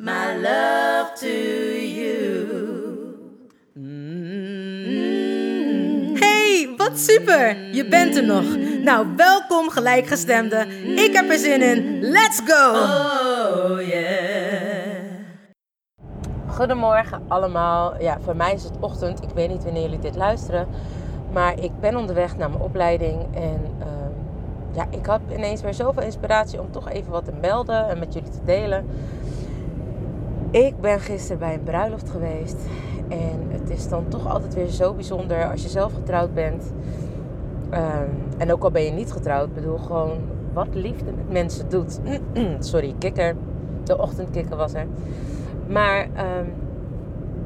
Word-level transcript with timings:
my 0.00 0.34
love 0.40 1.12
to 1.14 1.28
you. 1.76 2.46
Hey, 6.18 6.74
wat 6.76 6.98
super! 6.98 7.56
Je 7.72 7.88
bent 7.88 8.16
er 8.16 8.24
nog. 8.24 8.44
Nou, 8.82 9.06
welkom 9.16 9.70
gelijkgestemde. 9.70 10.66
Ik 10.96 11.12
heb 11.12 11.30
er 11.30 11.38
zin 11.38 11.62
in. 11.62 12.00
Let's 12.00 12.40
go! 12.44 12.70
Oh 12.70 13.80
yeah. 13.80 14.90
Goedemorgen 16.46 17.22
allemaal. 17.28 18.02
Ja, 18.02 18.18
voor 18.20 18.36
mij 18.36 18.52
is 18.52 18.62
het 18.62 18.76
ochtend. 18.80 19.22
Ik 19.22 19.30
weet 19.34 19.48
niet 19.48 19.64
wanneer 19.64 19.82
jullie 19.82 19.98
dit 19.98 20.16
luisteren. 20.16 20.68
Maar 21.32 21.58
ik 21.58 21.80
ben 21.80 21.96
onderweg 21.96 22.36
naar 22.36 22.50
mijn 22.50 22.62
opleiding. 22.62 23.34
En 23.34 23.60
ehm, 23.78 24.12
ja, 24.72 24.86
ik 24.90 25.06
had 25.06 25.20
ineens 25.32 25.60
weer 25.60 25.74
zoveel 25.74 26.02
inspiratie 26.02 26.60
om 26.60 26.70
toch 26.70 26.88
even 26.88 27.10
wat 27.10 27.24
te 27.24 27.32
melden 27.40 27.88
en 27.88 27.98
met 27.98 28.12
jullie 28.12 28.30
te 28.30 28.44
delen. 28.44 28.86
Ik 30.50 30.80
ben 30.80 31.00
gisteren 31.00 31.38
bij 31.38 31.54
een 31.54 31.62
bruiloft 31.62 32.10
geweest. 32.10 32.56
En 33.08 33.46
het 33.48 33.70
is 33.70 33.88
dan 33.88 34.08
toch 34.08 34.28
altijd 34.28 34.54
weer 34.54 34.66
zo 34.66 34.94
bijzonder 34.94 35.50
als 35.50 35.62
je 35.62 35.68
zelf 35.68 35.92
getrouwd 35.92 36.34
bent. 36.34 36.72
Ehm, 37.70 38.08
en 38.38 38.52
ook 38.52 38.62
al 38.62 38.70
ben 38.70 38.82
je 38.82 38.90
niet 38.90 39.12
getrouwd, 39.12 39.54
bedoel 39.54 39.78
gewoon 39.78 40.18
wat 40.52 40.68
liefde 40.72 41.12
met 41.12 41.30
mensen 41.30 41.68
doet. 41.68 42.00
Sorry, 42.58 42.94
kikker. 42.98 43.36
De 43.84 43.98
ochtendkikker 43.98 44.56
was 44.56 44.74
er. 44.74 44.86
Maar 45.68 46.08
ehm, 46.14 46.46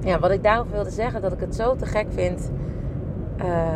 ja, 0.00 0.18
wat 0.18 0.30
ik 0.30 0.42
daarover 0.42 0.72
wilde 0.72 0.91
zeggen, 0.91 1.22
dat 1.22 1.33
ik 1.33 1.41
het 1.41 1.55
zo 1.55 1.77
te 1.77 1.86
gek 1.86 2.06
vind 2.11 2.50
eh, 3.36 3.68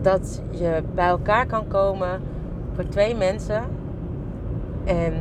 dat 0.00 0.42
je 0.50 0.82
bij 0.94 1.08
elkaar 1.08 1.46
kan 1.46 1.66
komen 1.68 2.20
voor 2.72 2.88
twee 2.88 3.14
mensen 3.14 3.62
en 4.84 5.12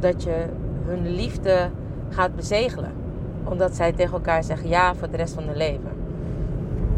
dat 0.00 0.22
je 0.22 0.44
hun 0.88 1.08
liefde 1.08 1.70
gaat 2.08 2.36
bezegelen. 2.36 2.92
Omdat 3.44 3.74
zij 3.74 3.92
tegen 3.92 4.12
elkaar 4.12 4.44
zeggen 4.44 4.68
ja 4.68 4.94
voor 4.94 5.10
de 5.10 5.16
rest 5.16 5.34
van 5.34 5.42
hun 5.42 5.56
leven. 5.56 5.98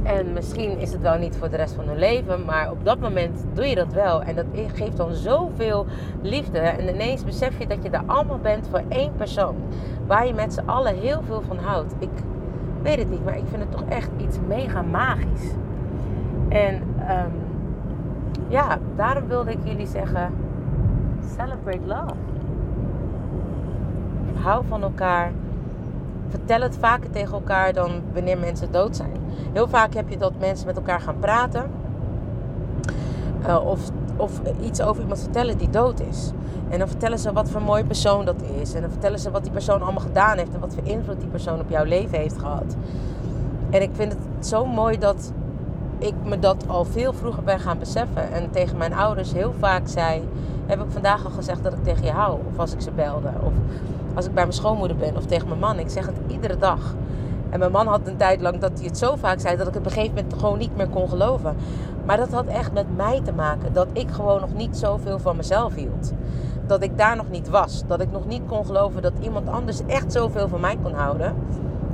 En 0.03 0.33
misschien 0.33 0.79
is 0.79 0.93
het 0.93 1.01
wel 1.01 1.19
niet 1.19 1.37
voor 1.37 1.49
de 1.49 1.57
rest 1.57 1.75
van 1.75 1.89
hun 1.89 1.99
leven, 1.99 2.45
maar 2.45 2.71
op 2.71 2.85
dat 2.85 3.01
moment 3.01 3.45
doe 3.55 3.67
je 3.67 3.75
dat 3.75 3.93
wel. 3.93 4.23
En 4.23 4.35
dat 4.35 4.45
geeft 4.75 4.97
dan 4.97 5.15
zoveel 5.15 5.87
liefde. 6.23 6.59
En 6.59 6.89
ineens 6.95 7.25
besef 7.25 7.59
je 7.59 7.67
dat 7.67 7.83
je 7.83 7.91
er 7.91 8.03
allemaal 8.07 8.39
bent 8.39 8.67
voor 8.71 8.83
één 8.89 9.13
persoon. 9.17 9.57
Waar 10.07 10.27
je 10.27 10.35
met 10.35 10.53
z'n 10.53 10.69
allen 10.69 10.95
heel 10.95 11.23
veel 11.27 11.43
van 11.43 11.59
houdt. 11.59 11.95
Ik 11.99 12.09
weet 12.83 12.99
het 12.99 13.11
niet, 13.11 13.25
maar 13.25 13.37
ik 13.37 13.45
vind 13.49 13.63
het 13.63 13.71
toch 13.71 13.85
echt 13.89 14.11
iets 14.17 14.39
mega 14.49 14.83
magisch. 14.83 15.51
En 16.49 16.83
ehm, 17.09 17.31
ja, 18.49 18.79
daarom 18.97 19.27
wilde 19.27 19.51
ik 19.51 19.59
jullie 19.65 19.87
zeggen: 19.87 20.33
celebrate 21.37 21.87
love. 21.87 22.15
Hou 24.43 24.65
van 24.69 24.83
elkaar. 24.83 25.33
Vertel 26.29 26.61
het 26.61 26.77
vaker 26.81 27.11
tegen 27.11 27.33
elkaar 27.33 27.73
dan 27.73 27.91
wanneer 28.13 28.39
mensen 28.39 28.73
dood 28.73 28.97
zijn. 28.97 29.13
Heel 29.53 29.69
vaak 29.69 29.95
heb 29.95 30.09
je 30.09 30.17
dat 30.17 30.33
mensen 30.39 30.67
met 30.67 30.77
elkaar 30.77 31.01
gaan 31.01 31.19
praten. 31.19 31.71
eh, 33.47 33.67
of, 33.67 33.81
of 34.17 34.41
iets 34.63 34.81
over 34.81 35.03
iemand 35.03 35.21
vertellen 35.21 35.59
die 35.59 35.71
dood 35.71 36.01
is. 36.01 36.31
En 36.69 36.79
dan 36.79 36.89
vertellen 36.89 37.19
ze 37.19 37.33
wat 37.33 37.51
voor 37.51 37.61
een 37.61 37.67
mooie 37.67 37.85
persoon 37.85 38.25
dat 38.25 38.43
is. 38.61 38.75
En 38.75 38.81
dan 38.81 38.91
vertellen 38.91 39.19
ze 39.19 39.31
wat 39.31 39.43
die 39.43 39.53
persoon 39.53 39.83
allemaal 39.83 40.03
gedaan 40.03 40.39
heeft. 40.39 40.55
En 40.55 40.61
wat 40.61 40.75
voor 40.75 40.87
invloed 40.87 41.21
die 41.21 41.29
persoon 41.29 41.61
op 41.61 41.71
jouw 41.71 41.85
leven 41.85 42.19
heeft 42.19 42.39
gehad. 42.39 42.77
En 43.71 43.83
ik 43.83 43.91
vind 43.93 44.13
het 44.13 44.47
zo 44.47 44.67
mooi 44.67 44.99
dat 44.99 45.33
ik 45.99 46.15
me 46.25 46.39
dat 46.39 46.65
al 46.67 46.85
veel 46.85 47.13
vroeger 47.13 47.43
ben 47.43 47.61
gaan 47.61 47.79
beseffen. 47.79 48.33
En 48.33 48.51
tegen 48.51 48.77
mijn 48.77 48.95
ouders 48.95 49.33
heel 49.33 49.55
vaak 49.59 49.83
zei... 49.89 50.29
Heb 50.67 50.81
ik 50.81 50.91
vandaag 50.91 51.25
al 51.25 51.31
gezegd 51.31 51.63
dat 51.63 51.73
ik 51.73 51.85
tegen 51.85 52.05
je 52.05 52.11
hou? 52.11 52.39
Of 52.51 52.59
als 52.59 52.73
ik 52.73 52.81
ze 52.81 52.91
belde. 52.91 53.29
Of 53.43 53.53
als 54.15 54.27
ik 54.27 54.35
bij 54.35 54.43
mijn 54.43 54.55
schoonmoeder 54.55 54.97
ben. 54.97 55.17
Of 55.17 55.27
tegen 55.27 55.49
mijn 55.49 55.61
man. 55.61 55.79
Ik 55.79 55.89
zeg 55.89 56.07
het 56.07 56.17
iedere 56.27 56.59
dag. 56.59 56.95
En 57.51 57.59
mijn 57.59 57.73
man 57.73 57.87
had 57.87 58.01
een 58.05 58.17
tijd 58.17 58.41
lang 58.41 58.59
dat 58.59 58.71
hij 58.75 58.87
het 58.87 58.99
zo 58.99 59.17
vaak 59.17 59.41
zei... 59.41 59.57
dat 59.57 59.67
ik 59.67 59.75
het 59.75 59.83
op 59.83 59.89
een 59.89 59.93
gegeven 59.93 60.15
moment 60.15 60.35
gewoon 60.35 60.59
niet 60.59 60.77
meer 60.77 60.89
kon 60.89 61.09
geloven. 61.09 61.57
Maar 62.07 62.17
dat 62.17 62.33
had 62.33 62.47
echt 62.47 62.73
met 62.73 62.97
mij 62.97 63.21
te 63.25 63.33
maken. 63.33 63.73
Dat 63.73 63.89
ik 63.93 64.11
gewoon 64.11 64.41
nog 64.41 64.55
niet 64.55 64.77
zoveel 64.77 65.19
van 65.19 65.37
mezelf 65.37 65.75
hield. 65.75 66.13
Dat 66.67 66.83
ik 66.83 66.99
daar 66.99 67.17
nog 67.17 67.31
niet 67.31 67.49
was. 67.49 67.83
Dat 67.87 68.01
ik 68.01 68.13
nog 68.13 68.27
niet 68.27 68.43
kon 68.47 68.67
geloven 68.67 69.03
dat 69.03 69.13
iemand 69.21 69.49
anders 69.49 69.81
echt 69.87 70.13
zoveel 70.13 70.49
van 70.49 70.61
mij 70.61 70.77
kon 70.83 70.93
houden. 70.93 71.35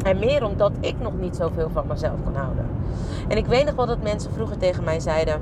En 0.02 0.18
meer 0.18 0.44
omdat 0.44 0.72
ik 0.80 0.94
nog 1.00 1.12
niet 1.20 1.36
zoveel 1.36 1.68
van 1.72 1.86
mezelf 1.86 2.22
kon 2.24 2.34
houden. 2.34 2.66
En 3.28 3.36
ik 3.36 3.46
weet 3.46 3.64
nog 3.64 3.74
wel 3.74 3.86
dat 3.86 4.02
mensen 4.02 4.32
vroeger 4.32 4.56
tegen 4.56 4.84
mij 4.84 5.00
zeiden... 5.00 5.40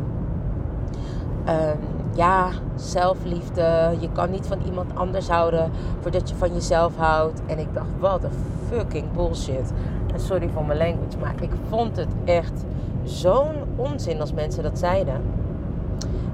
ehm, 1.45 1.77
ja, 2.15 2.49
zelfliefde. 2.75 3.97
Je 4.01 4.09
kan 4.13 4.31
niet 4.31 4.47
van 4.47 4.59
iemand 4.67 4.95
anders 4.95 5.29
houden 5.29 5.71
voordat 6.01 6.29
je 6.29 6.35
van 6.35 6.55
jezelf 6.55 6.97
houdt. 6.97 7.41
En 7.47 7.59
ik 7.59 7.75
dacht, 7.75 7.89
wat 7.99 8.25
een 8.25 8.31
fucking 8.71 9.13
bullshit. 9.13 9.73
En 10.13 10.21
sorry 10.21 10.49
voor 10.49 10.65
mijn 10.65 10.79
language, 10.79 11.19
maar 11.21 11.35
ik 11.41 11.51
vond 11.69 11.97
het 11.97 12.09
echt 12.25 12.65
zo'n 13.05 13.55
onzin 13.77 14.21
als 14.21 14.33
mensen 14.33 14.63
dat 14.63 14.79
zeiden. 14.79 15.23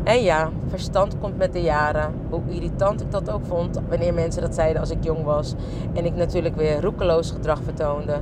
En 0.04 0.22
ja, 0.22 0.50
verstand 0.68 1.18
komt 1.20 1.36
met 1.36 1.52
de 1.52 1.62
jaren. 1.62 2.14
Hoe 2.30 2.40
irritant 2.48 3.00
ik 3.00 3.10
dat 3.10 3.30
ook 3.30 3.46
vond 3.46 3.80
wanneer 3.88 4.14
mensen 4.14 4.42
dat 4.42 4.54
zeiden 4.54 4.80
als 4.80 4.90
ik 4.90 5.04
jong 5.04 5.24
was. 5.24 5.54
En 5.92 6.04
ik 6.04 6.14
natuurlijk 6.14 6.56
weer 6.56 6.80
roekeloos 6.80 7.30
gedrag 7.30 7.62
vertoonde. 7.62 8.18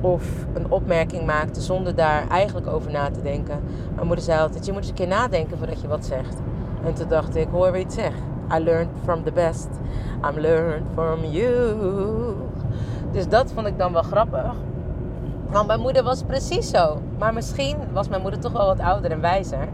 Of 0.00 0.46
een 0.54 0.70
opmerking 0.70 1.26
maakte 1.26 1.60
zonder 1.60 1.94
daar 1.94 2.28
eigenlijk 2.28 2.66
over 2.66 2.90
na 2.90 3.10
te 3.10 3.22
denken. 3.22 3.60
Mijn 3.94 4.06
moeder 4.06 4.24
zei 4.24 4.40
altijd, 4.40 4.66
je 4.66 4.72
moet 4.72 4.80
eens 4.80 4.90
een 4.90 4.94
keer 4.94 5.06
nadenken 5.06 5.58
voordat 5.58 5.80
je 5.80 5.88
wat 5.88 6.04
zegt. 6.04 6.36
En 6.84 6.94
toen 6.94 7.08
dacht 7.08 7.36
ik, 7.36 7.48
hoor 7.52 7.72
wie 7.72 7.82
het 7.82 7.92
zegt. 7.92 8.20
I 8.54 8.58
learned 8.58 8.90
from 9.02 9.22
the 9.22 9.32
best. 9.32 9.68
I'm 10.24 10.40
learned 10.40 10.82
from 10.94 11.24
you. 11.24 11.76
Dus 13.12 13.28
dat 13.28 13.52
vond 13.52 13.66
ik 13.66 13.78
dan 13.78 13.92
wel 13.92 14.02
grappig. 14.02 14.54
Want 15.50 15.66
mijn 15.66 15.80
moeder 15.80 16.02
was 16.02 16.22
precies 16.22 16.70
zo. 16.70 17.00
Maar 17.18 17.34
misschien 17.34 17.76
was 17.92 18.08
mijn 18.08 18.22
moeder 18.22 18.40
toch 18.40 18.52
wel 18.52 18.66
wat 18.66 18.80
ouder 18.80 19.10
en 19.10 19.20
wijzer. 19.20 19.68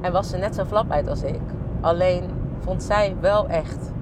En 0.00 0.12
was 0.12 0.28
ze 0.28 0.36
net 0.36 0.54
zo 0.54 0.64
flap 0.64 0.92
als 1.08 1.22
ik. 1.22 1.40
Alleen 1.80 2.30
vond 2.60 2.82
zij 2.82 3.16
wel 3.20 3.48
echt, 3.48 3.92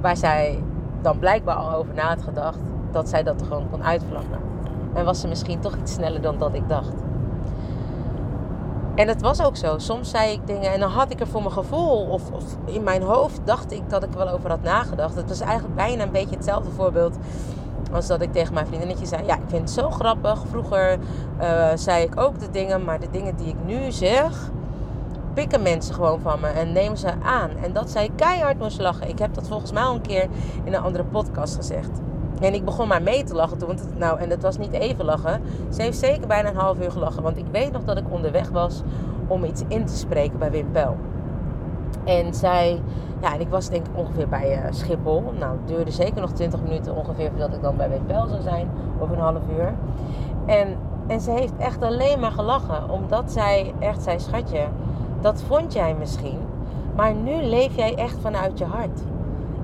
waar 0.00 0.16
zij 0.16 0.62
dan 1.02 1.18
blijkbaar 1.18 1.56
al 1.56 1.72
over 1.74 1.94
na 1.94 2.08
had 2.08 2.22
gedacht, 2.22 2.58
dat 2.90 3.08
zij 3.08 3.22
dat 3.22 3.40
er 3.40 3.46
gewoon 3.46 3.70
kon 3.70 3.84
uitvlakken. 3.84 4.38
En 4.94 5.04
was 5.04 5.20
ze 5.20 5.28
misschien 5.28 5.60
toch 5.60 5.76
iets 5.76 5.92
sneller 5.92 6.20
dan 6.20 6.38
dat 6.38 6.54
ik 6.54 6.68
dacht. 6.68 6.94
En 8.94 9.08
het 9.08 9.20
was 9.22 9.42
ook 9.42 9.56
zo. 9.56 9.78
Soms 9.78 10.10
zei 10.10 10.32
ik 10.32 10.46
dingen 10.46 10.72
en 10.72 10.80
dan 10.80 10.90
had 10.90 11.10
ik 11.10 11.20
er 11.20 11.26
voor 11.26 11.40
mijn 11.40 11.52
gevoel 11.52 12.06
of, 12.06 12.30
of 12.30 12.44
in 12.64 12.82
mijn 12.82 13.02
hoofd 13.02 13.40
dacht 13.44 13.72
ik 13.72 13.90
dat 13.90 14.02
ik 14.02 14.12
wel 14.12 14.28
over 14.28 14.50
had 14.50 14.62
nagedacht. 14.62 15.14
Het 15.14 15.28
was 15.28 15.40
eigenlijk 15.40 15.74
bijna 15.74 16.02
een 16.02 16.10
beetje 16.10 16.36
hetzelfde 16.36 16.70
voorbeeld 16.70 17.16
als 17.92 18.06
dat 18.06 18.22
ik 18.22 18.32
tegen 18.32 18.54
mijn 18.54 18.66
vriendinnetje 18.66 19.06
zei: 19.06 19.26
Ja, 19.26 19.34
ik 19.34 19.42
vind 19.46 19.60
het 19.60 19.70
zo 19.70 19.90
grappig. 19.90 20.42
Vroeger 20.50 20.98
eh, 21.38 21.68
zei 21.74 22.04
ik 22.04 22.20
ook 22.20 22.40
de 22.40 22.50
dingen, 22.50 22.84
maar 22.84 23.00
de 23.00 23.10
dingen 23.10 23.36
die 23.36 23.48
ik 23.48 23.64
nu 23.66 23.90
zeg, 23.90 24.50
pikken 25.34 25.62
mensen 25.62 25.94
gewoon 25.94 26.20
van 26.20 26.40
me 26.40 26.46
en 26.46 26.72
nemen 26.72 26.98
ze 26.98 27.12
aan. 27.22 27.50
En 27.62 27.72
dat 27.72 27.90
zij 27.90 28.10
keihard 28.16 28.58
moest 28.58 28.80
lachen. 28.80 29.08
Ik 29.08 29.18
heb 29.18 29.34
dat 29.34 29.48
volgens 29.48 29.72
mij 29.72 29.82
al 29.82 29.94
een 29.94 30.00
keer 30.00 30.28
in 30.64 30.74
een 30.74 30.82
andere 30.82 31.04
podcast 31.04 31.54
gezegd. 31.54 31.90
En 32.42 32.54
ik 32.54 32.64
begon 32.64 32.88
maar 32.88 33.02
mee 33.02 33.24
te 33.24 33.34
lachen 33.34 33.58
toen. 33.58 33.68
Want 33.68 33.86
nou, 33.98 34.18
en 34.18 34.30
het 34.30 34.42
was 34.42 34.58
niet 34.58 34.72
even 34.72 35.04
lachen. 35.04 35.42
Ze 35.70 35.82
heeft 35.82 35.98
zeker 35.98 36.26
bijna 36.26 36.48
een 36.48 36.56
half 36.56 36.80
uur 36.80 36.90
gelachen. 36.90 37.22
Want 37.22 37.36
ik 37.36 37.46
weet 37.50 37.72
nog 37.72 37.84
dat 37.84 37.98
ik 37.98 38.04
onderweg 38.10 38.48
was 38.48 38.82
om 39.26 39.44
iets 39.44 39.62
in 39.68 39.84
te 39.84 39.96
spreken 39.96 40.38
bij 40.38 40.50
Wim 40.50 40.70
Pel. 40.72 40.96
En 42.04 42.34
zij, 42.34 42.82
ja, 43.20 43.34
en 43.34 43.40
ik 43.40 43.48
was 43.48 43.68
denk 43.68 43.86
ik 43.86 43.96
ongeveer 43.98 44.28
bij 44.28 44.52
eh, 44.52 44.72
Schiphol. 44.72 45.32
Nou, 45.38 45.56
het 45.58 45.68
duurde 45.68 45.90
zeker 45.90 46.20
nog 46.20 46.32
20 46.32 46.62
minuten 46.62 46.96
ongeveer 46.96 47.30
voordat 47.30 47.54
ik 47.54 47.62
dan 47.62 47.76
bij 47.76 47.88
Wim 47.88 48.06
Pel 48.06 48.26
zou 48.26 48.42
zijn. 48.42 48.70
Of 48.98 49.10
een 49.10 49.18
half 49.18 49.42
uur. 49.56 49.74
En 50.46 50.76
En 51.06 51.20
ze 51.20 51.30
heeft 51.30 51.56
echt 51.58 51.82
alleen 51.82 52.20
maar 52.20 52.32
gelachen, 52.32 52.90
omdat 52.90 53.32
zij 53.32 53.74
echt 53.78 54.02
zei: 54.02 54.20
Schatje, 54.20 54.66
dat 55.20 55.42
vond 55.42 55.72
jij 55.72 55.94
misschien, 55.94 56.38
maar 56.96 57.14
nu 57.14 57.42
leef 57.42 57.76
jij 57.76 57.94
echt 57.94 58.16
vanuit 58.20 58.58
je 58.58 58.64
hart. 58.64 59.00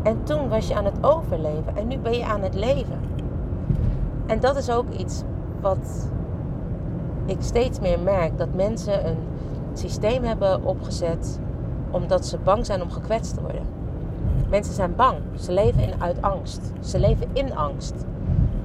En 0.03 0.23
toen 0.23 0.49
was 0.49 0.69
je 0.69 0.75
aan 0.75 0.85
het 0.85 1.05
overleven 1.05 1.77
en 1.77 1.89
nu 1.89 1.99
ben 1.99 2.17
je 2.17 2.25
aan 2.25 2.43
het 2.43 2.55
leven. 2.55 3.01
En 4.27 4.41
dat 4.41 4.57
is 4.57 4.71
ook 4.71 4.93
iets 4.93 5.23
wat 5.61 6.09
ik 7.25 7.37
steeds 7.41 7.81
meer 7.81 8.01
merk: 8.01 8.39
dat 8.39 8.55
mensen 8.55 9.07
een 9.07 9.19
systeem 9.73 10.25
hebben 10.25 10.65
opgezet 10.65 11.41
omdat 11.91 12.27
ze 12.27 12.39
bang 12.39 12.67
zijn 12.67 12.83
om 12.83 12.91
gekwetst 12.91 13.35
te 13.35 13.41
worden. 13.41 13.63
Mensen 14.51 14.75
zijn 14.75 14.95
bang. 14.97 15.17
Ze 15.39 15.53
leven 15.53 15.81
in, 15.81 15.93
uit 16.03 16.23
angst. 16.23 16.73
Ze 16.81 16.99
leven 16.99 17.27
in 17.33 17.57
angst. 17.57 17.95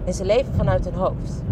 En 0.05 0.13
ze 0.13 0.25
leven 0.25 0.53
vanuit 0.53 0.85
hun 0.85 0.93
hoofd. 0.93 1.43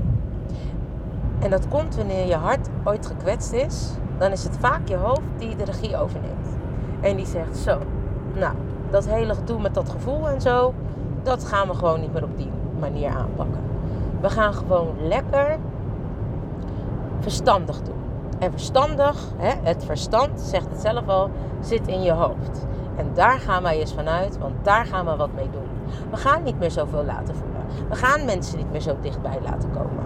En 1.39 1.49
dat 1.49 1.67
komt 1.67 1.95
wanneer 1.95 2.27
je 2.27 2.35
hart 2.35 2.69
ooit 2.83 3.05
gekwetst 3.05 3.53
is. 3.53 3.91
Dan 4.17 4.31
is 4.31 4.43
het 4.43 4.57
vaak 4.57 4.87
je 4.87 4.95
hoofd 4.95 5.21
die 5.37 5.55
de 5.55 5.63
regie 5.63 5.97
overneemt. 5.97 6.47
En 7.01 7.15
die 7.15 7.25
zegt 7.25 7.57
zo. 7.57 7.77
Nou, 8.35 8.55
dat 8.91 9.07
hele 9.07 9.35
gedoe 9.35 9.61
met 9.61 9.73
dat 9.73 9.89
gevoel 9.89 10.29
en 10.29 10.41
zo. 10.41 10.73
Dat 11.23 11.45
gaan 11.45 11.67
we 11.67 11.73
gewoon 11.73 11.99
niet 11.99 12.13
meer 12.13 12.23
op 12.23 12.37
die 12.37 12.51
manier 12.79 13.09
aanpakken. 13.09 13.61
We 14.21 14.29
gaan 14.29 14.53
gewoon 14.53 14.87
lekker 15.07 15.57
verstandig 17.19 17.81
doen. 17.81 17.95
En 18.39 18.51
verstandig, 18.51 19.27
hè, 19.37 19.53
het 19.63 19.85
verstand, 19.85 20.41
zegt 20.41 20.69
het 20.69 20.81
zelf 20.81 21.07
al, 21.07 21.29
zit 21.59 21.87
in 21.87 22.01
je 22.01 22.11
hoofd. 22.11 22.67
En 22.95 23.11
daar 23.13 23.39
gaan 23.39 23.63
wij 23.63 23.79
eens 23.79 23.93
vanuit, 23.93 24.37
want 24.37 24.53
daar 24.61 24.85
gaan 24.85 25.05
we 25.05 25.15
wat 25.15 25.33
mee 25.35 25.49
doen. 25.51 25.69
We 26.09 26.17
gaan 26.17 26.43
niet 26.43 26.59
meer 26.59 26.71
zoveel 26.71 27.05
laten 27.05 27.35
voelen. 27.35 27.61
We 27.89 27.95
gaan 27.95 28.25
mensen 28.25 28.57
niet 28.57 28.71
meer 28.71 28.81
zo 28.81 28.95
dichtbij 29.01 29.37
laten 29.43 29.69
komen. 29.71 30.05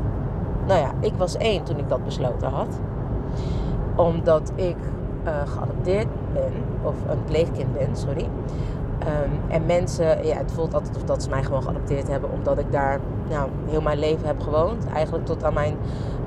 Nou 0.68 0.80
ja, 0.80 0.92
ik 1.00 1.14
was 1.18 1.38
één 1.38 1.64
toen 1.64 1.78
ik 1.78 1.90
dat 1.90 2.04
besloten 2.04 2.50
had. 2.50 2.80
Omdat 3.96 4.52
ik 4.56 4.78
uh, 5.26 5.32
geadopteerd 5.46 6.08
ben, 6.34 6.52
of 6.82 6.96
een 7.10 7.24
pleegkind 7.24 7.74
ben, 7.74 7.96
sorry. 7.96 8.30
Um, 9.08 9.52
en 9.52 9.66
mensen, 9.66 10.26
ja, 10.26 10.36
het 10.38 10.52
voelt 10.52 10.74
altijd 10.74 10.96
of 10.96 11.04
dat 11.04 11.24
ze 11.24 11.30
mij 11.30 11.44
gewoon 11.44 11.62
geadopteerd 11.62 12.08
hebben, 12.08 12.32
omdat 12.32 12.60
ik 12.60 12.72
daar 12.72 13.00
nou, 13.30 13.50
heel 13.70 13.82
mijn 13.82 14.00
leven 14.00 14.28
heb 14.28 14.42
gewoond. 14.42 14.86
Eigenlijk 14.94 15.26
tot 15.26 15.44
aan 15.44 15.54
mijn, 15.54 15.78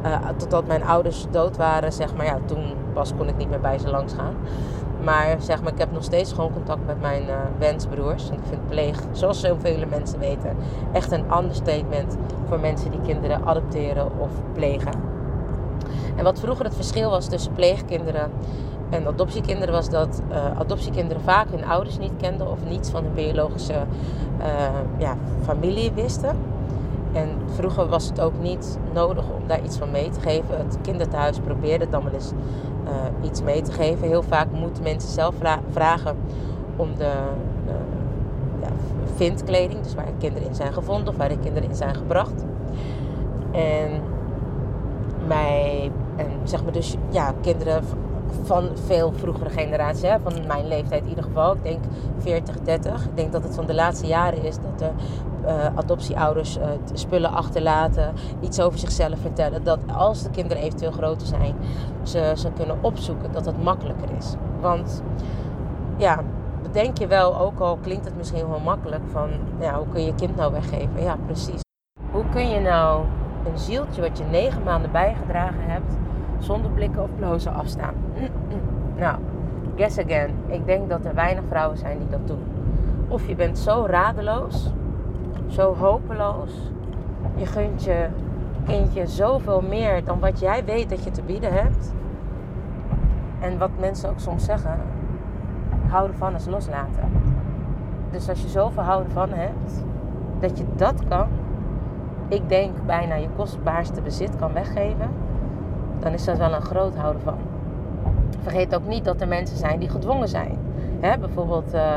uh, 0.05 0.29
totdat 0.37 0.67
mijn 0.67 0.85
ouders 0.85 1.27
dood 1.31 1.57
waren, 1.57 1.93
zeg 1.93 2.15
maar. 2.15 2.25
Ja, 2.25 2.39
toen 2.45 2.65
pas 2.93 3.13
kon 3.17 3.29
ik 3.29 3.37
niet 3.37 3.51
meer 3.51 3.61
bij 3.61 3.79
ze 3.79 3.91
langs 3.91 4.13
gaan. 4.13 4.35
Maar 5.05 5.37
zeg 5.39 5.63
maar, 5.63 5.73
ik 5.73 5.79
heb 5.79 5.93
nog 5.93 6.03
steeds 6.05 6.33
gewoon 6.33 6.53
contact 6.53 6.87
met 6.87 7.01
mijn 7.01 7.23
uh, 7.23 7.35
wensbroers. 7.59 8.29
En 8.29 8.35
ik 8.35 8.45
vind 8.49 8.69
pleeg, 8.69 9.01
zoals 9.13 9.41
zoveel 9.41 9.87
mensen 9.91 10.19
weten, 10.19 10.57
echt 10.93 11.13
een 11.13 11.25
understatement 11.39 12.17
voor 12.49 12.61
mensen 12.61 12.91
die 12.91 13.01
kinderen 13.01 13.45
adopteren 13.45 14.07
of 14.19 14.31
plegen. 14.53 14.93
En 16.17 16.25
wat 16.25 16.41
vroeger 16.41 16.65
het 16.65 16.75
verschil 16.75 17.11
was 17.11 17.29
tussen 17.29 17.53
pleegkinderen 17.53 18.31
en 18.91 19.07
adoptiekinderen 19.07 19.75
was 19.75 19.91
dat 19.91 20.23
uh, 20.31 20.59
adoptiekinderen 20.59 21.23
vaak 21.23 21.51
hun 21.51 21.65
ouders 21.65 21.99
niet 21.99 22.13
kenden 22.17 22.51
of 22.51 22.59
niets 22.69 22.91
van 22.91 23.05
hun 23.05 23.15
biologische 23.15 23.83
uh, 24.41 24.47
ja, 24.99 25.17
familie 25.43 25.93
wisten. 25.93 26.37
En 27.13 27.29
vroeger 27.47 27.89
was 27.89 28.09
het 28.09 28.21
ook 28.21 28.39
niet 28.41 28.79
nodig 28.93 29.25
om 29.25 29.47
daar 29.47 29.65
iets 29.65 29.77
van 29.77 29.91
mee 29.91 30.11
te 30.11 30.21
geven. 30.21 30.59
Het 30.59 30.79
kinderthuis 30.83 31.39
probeerde 31.39 31.89
dan 31.89 32.05
wel 32.05 32.13
eens 32.13 32.33
uh, 32.85 33.27
iets 33.29 33.43
mee 33.43 33.63
te 33.63 33.73
geven. 33.73 34.09
Heel 34.09 34.23
vaak 34.23 34.47
moeten 34.53 34.83
mensen 34.83 35.11
zelf 35.11 35.35
vra 35.39 35.61
vragen 35.71 36.17
om 36.77 36.89
de 36.97 37.13
ja, 38.61 38.69
vindkleding, 39.15 39.83
dus 39.83 39.95
waar 39.95 40.07
de 40.07 40.13
kinderen 40.19 40.49
in 40.49 40.55
zijn 40.55 40.73
gevonden 40.73 41.09
of 41.09 41.17
waar 41.17 41.29
de 41.29 41.39
kinderen 41.39 41.69
in 41.69 41.77
zijn 41.77 41.95
gebracht. 41.95 42.45
En 43.51 43.91
mij, 45.27 45.91
en 46.17 46.27
zeg 46.45 46.63
maar 46.63 46.73
dus, 46.73 46.97
ja, 47.09 47.35
kinderen 47.41 47.83
van 48.43 48.69
veel 48.87 49.13
vroegere 49.13 49.51
generaties, 49.51 50.03
hè, 50.03 50.21
van 50.21 50.47
mijn 50.47 50.69
leeftijd 50.69 51.03
in 51.03 51.09
ieder 51.09 51.25
geval. 51.25 51.53
Ik 51.53 51.63
denk 51.63 51.85
40, 52.19 52.61
30. 52.61 53.05
Ik 53.05 53.17
denk 53.17 53.33
dat 53.33 53.43
het 53.43 53.55
van 53.55 53.67
de 53.67 53.75
laatste 53.75 54.07
jaren 54.07 54.43
is 54.43 54.57
dat 54.57 54.79
de 54.79 54.91
uh, 55.45 55.77
adoptieouders 55.77 56.57
uh, 56.57 56.65
spullen 56.93 57.31
achterlaten, 57.31 58.13
iets 58.41 58.61
over 58.61 58.79
zichzelf 58.79 59.19
vertellen. 59.21 59.65
Dat 59.65 59.79
als 59.97 60.23
de 60.23 60.31
kinderen 60.31 60.63
eventueel 60.63 60.91
groter 60.91 61.27
zijn, 61.27 61.55
ze, 62.03 62.33
ze 62.37 62.51
kunnen 62.57 62.79
opzoeken, 62.81 63.33
dat 63.33 63.47
het 63.47 63.63
makkelijker 63.63 64.09
is. 64.19 64.35
Want 64.61 65.03
ja, 65.97 66.23
bedenk 66.63 66.99
je 66.99 67.07
wel, 67.07 67.39
ook 67.39 67.61
al 67.61 67.77
klinkt 67.77 68.05
het 68.05 68.17
misschien 68.17 68.49
wel 68.49 68.61
makkelijk, 68.61 69.03
van 69.13 69.31
ja, 69.61 69.77
hoe 69.77 69.89
kun 69.89 70.01
je 70.01 70.07
je 70.07 70.15
kind 70.15 70.37
nou 70.37 70.53
weggeven? 70.53 71.03
Ja, 71.03 71.17
precies. 71.27 71.61
Hoe 72.11 72.25
kun 72.33 72.49
je 72.49 72.61
nou 72.61 73.05
een 73.47 73.59
zieltje 73.59 74.01
wat 74.01 74.19
je 74.19 74.25
negen 74.25 74.63
maanden 74.63 74.93
bijgedragen 74.93 75.65
hebt, 75.65 75.93
zonder 76.39 76.71
blikken 76.71 77.03
of 77.03 77.09
blozen 77.17 77.55
afstaan? 77.55 77.95
Nou, 78.97 79.17
guess 79.77 79.99
again. 79.99 80.31
Ik 80.47 80.67
denk 80.67 80.89
dat 80.89 81.05
er 81.05 81.15
weinig 81.15 81.45
vrouwen 81.49 81.79
zijn 81.79 81.99
die 81.99 82.09
dat 82.09 82.27
doen. 82.27 82.43
Of 83.09 83.29
je 83.29 83.35
bent 83.35 83.59
zo 83.59 83.87
radeloos, 83.89 84.73
zo 85.47 85.75
hopeloos. 85.75 86.73
Je 87.35 87.47
gunt 87.47 87.85
je 87.85 88.07
kindje 88.67 89.07
zoveel 89.07 89.61
meer 89.61 90.05
dan 90.05 90.21
wat 90.21 90.41
jij 90.41 90.65
weet 90.65 90.91
dat 90.91 91.05
je 91.05 91.11
te 91.11 91.23
bieden 91.23 91.53
hebt. 91.53 91.93
En 93.41 93.59
wat 93.59 93.71
mensen 93.79 94.11
ook 94.11 94.21
soms 94.21 94.45
zeggen, 94.45 94.79
houden 95.89 96.17
van 96.17 96.35
is 96.35 96.47
loslaten. 96.47 97.11
Dus 98.11 98.29
als 98.29 98.43
je 98.43 98.49
zoveel 98.49 98.83
houden 98.83 99.13
van 99.13 99.29
hebt, 99.33 99.85
dat 100.41 100.59
je 100.59 100.65
dat 100.77 101.09
kan, 101.09 101.29
ik 102.29 102.49
denk 102.49 102.87
bijna 102.87 103.15
je 103.15 103.29
kostbaarste 103.37 104.01
bezit 104.01 104.37
kan 104.37 104.53
weggeven, 104.53 105.11
dan 106.01 106.13
is 106.13 106.25
dat 106.25 106.39
wel 106.39 106.53
een 106.53 106.63
groot 106.63 106.97
houden 106.97 107.23
van. 107.23 107.39
Vergeet 108.43 108.75
ook 108.75 108.87
niet 108.87 109.05
dat 109.05 109.21
er 109.21 109.29
mensen 109.29 109.57
zijn 109.57 109.79
die 109.79 109.89
gedwongen 109.89 110.29
zijn. 110.29 110.59
He, 111.01 111.19
bijvoorbeeld 111.19 111.75
uh, 111.75 111.97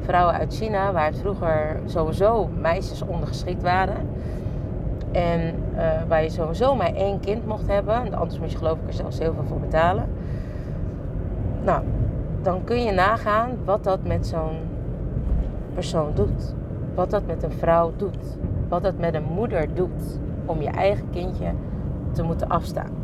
vrouwen 0.00 0.34
uit 0.34 0.54
China, 0.54 0.92
waar 0.92 1.14
vroeger 1.14 1.80
sowieso 1.86 2.48
meisjes 2.60 3.02
ondergeschikt 3.02 3.62
waren. 3.62 4.08
En 5.12 5.54
uh, 5.74 5.80
waar 6.08 6.22
je 6.22 6.30
sowieso 6.30 6.74
maar 6.74 6.94
één 6.94 7.20
kind 7.20 7.46
mocht 7.46 7.66
hebben. 7.66 8.14
Anders 8.14 8.38
moet 8.38 8.50
je 8.50 8.58
geloof 8.58 8.78
ik 8.78 8.86
er 8.86 8.92
zelfs 8.92 9.18
heel 9.18 9.34
veel 9.34 9.44
voor 9.44 9.60
betalen. 9.60 10.08
Nou, 11.64 11.82
dan 12.42 12.64
kun 12.64 12.82
je 12.82 12.92
nagaan 12.92 13.50
wat 13.64 13.84
dat 13.84 14.04
met 14.04 14.26
zo'n 14.26 14.58
persoon 15.74 16.10
doet. 16.14 16.54
Wat 16.94 17.10
dat 17.10 17.26
met 17.26 17.42
een 17.42 17.52
vrouw 17.52 17.92
doet. 17.96 18.38
Wat 18.68 18.82
dat 18.82 18.98
met 18.98 19.14
een 19.14 19.26
moeder 19.34 19.74
doet. 19.74 20.18
Om 20.46 20.62
je 20.62 20.70
eigen 20.70 21.10
kindje 21.10 21.52
te 22.12 22.22
moeten 22.22 22.48
afstaan. 22.48 22.99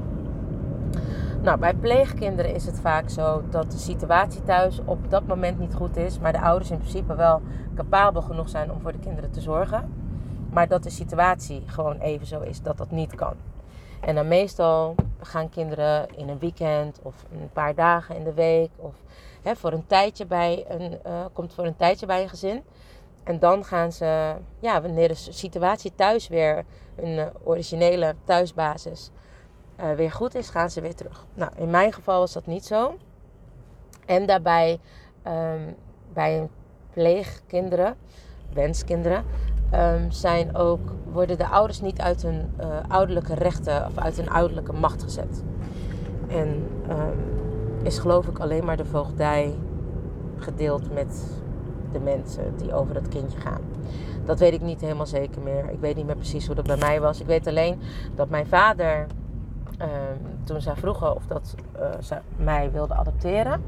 Nou, 1.46 1.58
bij 1.58 1.74
pleegkinderen 1.74 2.54
is 2.54 2.66
het 2.66 2.80
vaak 2.80 3.10
zo 3.10 3.42
dat 3.50 3.70
de 3.70 3.78
situatie 3.78 4.42
thuis 4.42 4.80
op 4.84 5.10
dat 5.10 5.26
moment 5.26 5.58
niet 5.58 5.74
goed 5.74 5.96
is, 5.96 6.18
maar 6.18 6.32
de 6.32 6.40
ouders 6.40 6.70
in 6.70 6.78
principe 6.78 7.14
wel 7.14 7.42
capabel 7.74 8.22
genoeg 8.22 8.48
zijn 8.48 8.72
om 8.72 8.80
voor 8.80 8.92
de 8.92 8.98
kinderen 8.98 9.30
te 9.30 9.40
zorgen. 9.40 9.92
Maar 10.50 10.68
dat 10.68 10.82
de 10.82 10.90
situatie 10.90 11.62
gewoon 11.66 11.98
even 11.98 12.26
zo 12.26 12.40
is 12.40 12.62
dat 12.62 12.76
dat 12.76 12.90
niet 12.90 13.14
kan. 13.14 13.34
En 14.00 14.14
dan 14.14 14.28
meestal 14.28 14.94
gaan 15.20 15.48
kinderen 15.48 16.16
in 16.16 16.28
een 16.28 16.38
weekend 16.38 17.00
of 17.02 17.24
een 17.32 17.50
paar 17.52 17.74
dagen 17.74 18.16
in 18.16 18.24
de 18.24 18.34
week 18.34 18.70
of 18.76 18.94
hè, 19.42 19.56
voor 19.56 19.72
een 19.72 19.86
tijdje 19.86 20.26
bij 20.26 20.64
een, 20.68 20.98
uh, 21.06 21.24
komt 21.32 21.54
voor 21.54 21.66
een 21.66 21.76
tijdje 21.76 22.06
bij 22.06 22.22
een 22.22 22.28
gezin. 22.28 22.62
En 23.24 23.38
dan 23.38 23.64
gaan 23.64 23.92
ze, 23.92 24.34
ja, 24.60 24.82
wanneer 24.82 25.08
de 25.08 25.14
situatie 25.14 25.92
thuis 25.94 26.28
weer 26.28 26.64
een 26.96 27.18
uh, 27.18 27.26
originele 27.44 28.14
thuisbasis 28.24 29.10
uh, 29.80 29.92
weer 29.92 30.12
goed 30.12 30.34
is, 30.34 30.48
gaan 30.48 30.70
ze 30.70 30.80
weer 30.80 30.94
terug. 30.94 31.24
Nou, 31.34 31.50
in 31.56 31.70
mijn 31.70 31.92
geval 31.92 32.18
was 32.18 32.32
dat 32.32 32.46
niet 32.46 32.64
zo. 32.64 32.94
En 34.06 34.26
daarbij 34.26 34.80
um, 35.26 35.74
bij 36.12 36.48
pleegkinderen, 36.92 37.96
wenskinderen, 38.52 39.24
um, 39.74 40.10
zijn 40.10 40.56
ook, 40.56 40.80
worden 41.12 41.38
de 41.38 41.46
ouders 41.46 41.80
niet 41.80 42.00
uit 42.00 42.22
hun 42.22 42.54
uh, 42.60 42.66
ouderlijke 42.88 43.34
rechten 43.34 43.86
of 43.86 43.98
uit 43.98 44.16
hun 44.16 44.30
ouderlijke 44.30 44.72
macht 44.72 45.02
gezet. 45.02 45.42
En 46.28 46.68
um, 46.90 47.36
is 47.82 47.98
geloof 47.98 48.26
ik 48.26 48.38
alleen 48.38 48.64
maar 48.64 48.76
de 48.76 48.84
voogdij 48.84 49.54
gedeeld 50.36 50.92
met 50.92 51.24
de 51.92 52.00
mensen 52.00 52.56
die 52.56 52.74
over 52.74 52.94
dat 52.94 53.08
kindje 53.08 53.40
gaan. 53.40 53.60
Dat 54.24 54.38
weet 54.38 54.52
ik 54.52 54.60
niet 54.60 54.80
helemaal 54.80 55.06
zeker 55.06 55.42
meer. 55.42 55.70
Ik 55.70 55.80
weet 55.80 55.96
niet 55.96 56.06
meer 56.06 56.16
precies 56.16 56.46
hoe 56.46 56.54
dat 56.54 56.66
bij 56.66 56.76
mij 56.76 57.00
was. 57.00 57.20
Ik 57.20 57.26
weet 57.26 57.46
alleen 57.46 57.80
dat 58.14 58.28
mijn 58.28 58.46
vader 58.46 59.06
uh, 59.80 59.86
toen 60.44 60.60
zij 60.60 60.76
vroegen 60.76 61.14
of 61.14 61.26
dat 61.26 61.54
uh, 61.76 61.82
ze 62.02 62.16
mij 62.36 62.70
wilde 62.70 62.94
adopteren, 62.94 63.62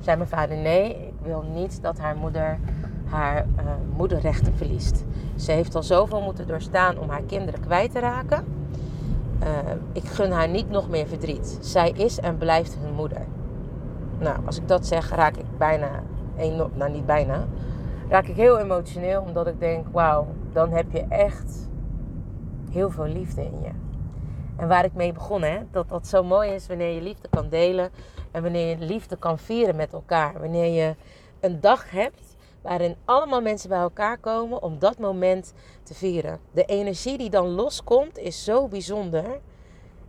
zei 0.00 0.16
mijn 0.16 0.28
vader 0.28 0.56
nee, 0.56 1.06
ik 1.06 1.14
wil 1.22 1.44
niet 1.54 1.82
dat 1.82 1.98
haar 1.98 2.16
moeder 2.16 2.58
haar 3.04 3.46
uh, 3.58 3.64
moederrechten 3.96 4.54
verliest. 4.56 5.04
Ze 5.36 5.52
heeft 5.52 5.74
al 5.74 5.82
zoveel 5.82 6.20
moeten 6.20 6.46
doorstaan 6.46 6.98
om 6.98 7.08
haar 7.08 7.22
kinderen 7.22 7.60
kwijt 7.60 7.92
te 7.92 7.98
raken. 7.98 8.44
Uh, 9.42 9.48
ik 9.92 10.04
gun 10.04 10.30
haar 10.30 10.48
niet 10.48 10.70
nog 10.70 10.88
meer 10.88 11.06
verdriet. 11.06 11.58
Zij 11.60 11.90
is 11.90 12.20
en 12.20 12.38
blijft 12.38 12.78
hun 12.80 12.94
moeder. 12.94 13.26
Nou, 14.18 14.38
als 14.44 14.56
ik 14.56 14.68
dat 14.68 14.86
zeg, 14.86 15.10
raak 15.10 15.36
ik 15.36 15.58
bijna, 15.58 15.88
enorm, 16.36 16.70
nou 16.74 16.90
niet 16.90 17.06
bijna, 17.06 17.44
raak 18.08 18.26
ik 18.26 18.36
heel 18.36 18.58
emotioneel. 18.58 19.20
Omdat 19.20 19.46
ik 19.46 19.60
denk, 19.60 19.86
wauw, 19.92 20.26
dan 20.52 20.70
heb 20.70 20.92
je 20.92 21.04
echt 21.08 21.68
heel 22.70 22.90
veel 22.90 23.06
liefde 23.06 23.42
in 23.42 23.60
je. 23.62 23.83
En 24.64 24.70
waar 24.70 24.84
ik 24.84 24.94
mee 24.94 25.12
begon, 25.12 25.42
hè, 25.42 25.58
dat 25.70 25.88
dat 25.88 26.06
zo 26.06 26.22
mooi 26.22 26.50
is 26.50 26.66
wanneer 26.66 26.94
je 26.94 27.00
liefde 27.00 27.28
kan 27.28 27.48
delen 27.48 27.90
en 28.30 28.42
wanneer 28.42 28.68
je 28.68 28.84
liefde 28.84 29.16
kan 29.16 29.38
vieren 29.38 29.76
met 29.76 29.92
elkaar. 29.92 30.40
Wanneer 30.40 30.72
je 30.72 30.94
een 31.40 31.60
dag 31.60 31.90
hebt 31.90 32.36
waarin 32.62 32.96
allemaal 33.04 33.40
mensen 33.40 33.68
bij 33.68 33.78
elkaar 33.78 34.18
komen 34.18 34.62
om 34.62 34.78
dat 34.78 34.98
moment 34.98 35.52
te 35.82 35.94
vieren. 35.94 36.40
De 36.52 36.64
energie 36.64 37.18
die 37.18 37.30
dan 37.30 37.48
loskomt 37.48 38.18
is 38.18 38.44
zo 38.44 38.68
bijzonder. 38.68 39.40